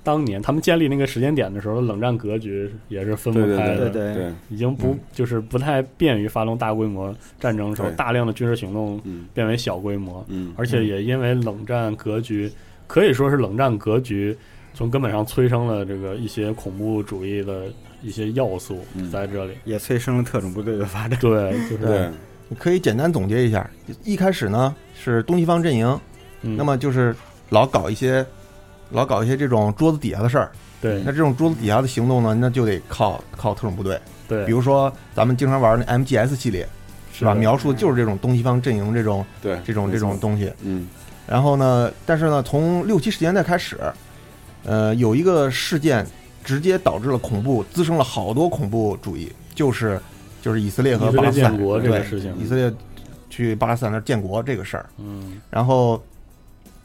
[0.04, 3.88] 当年他们建立那个时间点的时候，冷战格局也是分不开的。
[3.88, 9.26] 对对对，已经不、就是不太便于发动大规模战争的时候，大量的军事行动嗯。
[9.32, 12.50] 变为小规模，嗯，而且也因为冷战格局，
[12.86, 14.36] 可以说是冷战格局
[14.74, 17.66] 从根本上催生了这个一些恐怖主义的
[18.02, 19.08] 一些要素嗯。
[19.10, 19.52] 在这里。
[19.64, 21.18] 也催生了特种部队的发展。
[21.20, 22.10] 对，就是对，
[22.48, 23.70] 你可以简单总结一下，
[24.04, 26.00] 一开始呢是东西方阵营，
[26.42, 26.56] 嗯。
[26.56, 27.14] 那么就是
[27.50, 28.26] 老搞一些
[28.92, 30.50] 老搞一些这种桌子底下的事儿。
[30.80, 34.00] 对那这种桌子底下的行动呢，那就得靠靠特种部队。
[34.28, 36.66] 对，比如说咱们经常玩的 MGS 系列，
[37.12, 37.34] 是吧？
[37.34, 40.52] 描述的就是这种东西方阵营这种对，这种这种东西。
[40.62, 40.88] 嗯
[41.24, 43.78] 然后呢，但是呢，从六七十年代开始，
[44.64, 46.04] 呃，有一个事件
[46.42, 50.00] 直接导致了恐怖，滋生了好多恐怖主义，就是
[50.42, 52.72] 就是以色列和巴勒斯坦国这个对事情以色列
[53.30, 54.86] 去巴勒斯坦那儿建国这个事儿。
[54.98, 56.02] 嗯，然后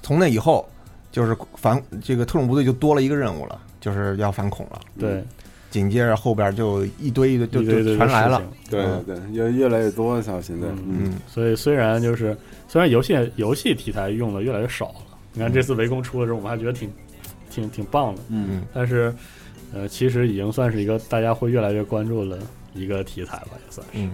[0.04, 0.70] 从那以后，
[1.18, 4.80] 就是反这个特种部队就多了一个任务了，就是要反恐了。
[5.00, 5.24] 对，
[5.72, 8.40] 紧接着后边就一堆一堆就就全来了。
[8.70, 12.38] 对嗯对，越越来越多，像现在，嗯嗯，所以虽然就是
[12.68, 16.88] 虽然游戏游戏题材用的越来越少了，你看这次围攻出的时候，我们还觉得挺
[17.50, 19.12] 挺挺棒的，嗯但是
[19.74, 22.38] 呃，其实已经算是一个大家会越来越关注的
[22.76, 23.94] 一个题材吧，也算是。
[23.94, 24.12] 嗯，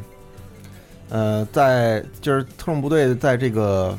[1.10, 3.98] 呃，在就是特种部队在这个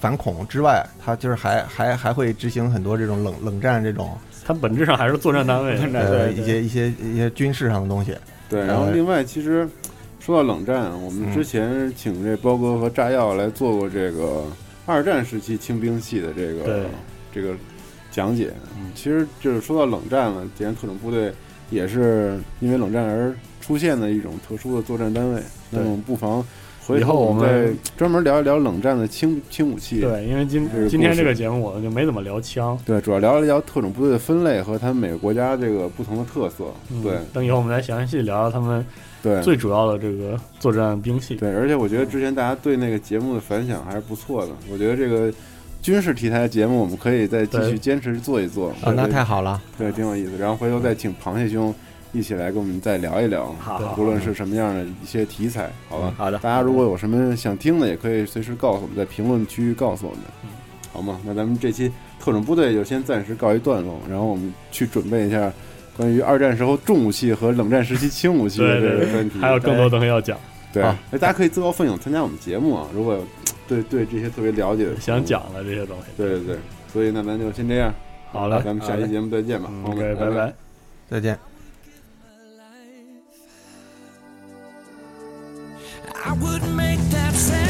[0.00, 8.14] 反恐之外，它就是还还还会执行很多这种冷冷战这种，它本质上还是作战单位，呃，一些一些一些军事上的东西。
[8.48, 9.68] 对，然后另外其实
[10.20, 14.44] 说到冷战，我们之前请这包哥和炸药来做过这个
[14.84, 16.84] 二战时期轻兵系的这个
[17.32, 17.54] 这个
[18.10, 18.52] 讲解。
[18.78, 21.32] 嗯，其实就是说到冷战了，既然特种部队
[21.70, 26.44] 也是因为冷战而出现的一种特殊的作战单位，那么不妨。
[26.94, 30.00] 以后我们再专门聊一聊冷战的轻轻武器。
[30.00, 32.78] 对，因为今今天这个节目我们就没怎么聊枪。
[32.84, 36.66] 对，主要聊一聊特种部队的分类和他们每个国家这个不同的特色。
[37.02, 38.84] 对，等以后我们再详细聊聊他们
[39.22, 41.36] 对最主要的这个作战兵器。
[41.36, 44.52] 对，而且我觉得之前大家对那个节目的反响还是不错的。
[44.70, 45.32] 我觉得这个
[45.80, 48.68] 军事题材的节目我们可以再继续坚持做一做。
[48.82, 49.60] 啊，那太好了。
[49.78, 50.36] 对，挺有意思。
[50.38, 51.74] 然后回头再请螃蟹兄。
[52.12, 56.14] 一起来跟我们再聊一聊，好，无论是什么样的一些题材，好吧？
[56.16, 60.20] 好的，大家如果有什么想听的，也可以随时告诉我们，在评论区告诉我们，
[60.92, 61.20] 好吗？
[61.24, 65.52] 那咱们这期特种部队就先暂时告一段落，然后我们去准备一下
[65.96, 70.38] 关于二战时候重武器和冷战时期轻武器的这个专题，还有更多东西要讲。
[70.72, 70.82] 对，
[71.18, 72.86] 大家可以自告奋勇参加我们节目啊！
[72.92, 73.18] 如果
[73.66, 76.56] 对对这些特别了解的，想讲的这些东西，对对对，
[76.92, 77.94] 所以那咱就先这样，
[78.30, 80.52] 好了，咱们下期节目再见吧，OK，拜拜，
[81.08, 81.38] 再见。
[86.28, 87.65] I wouldn't make that sound.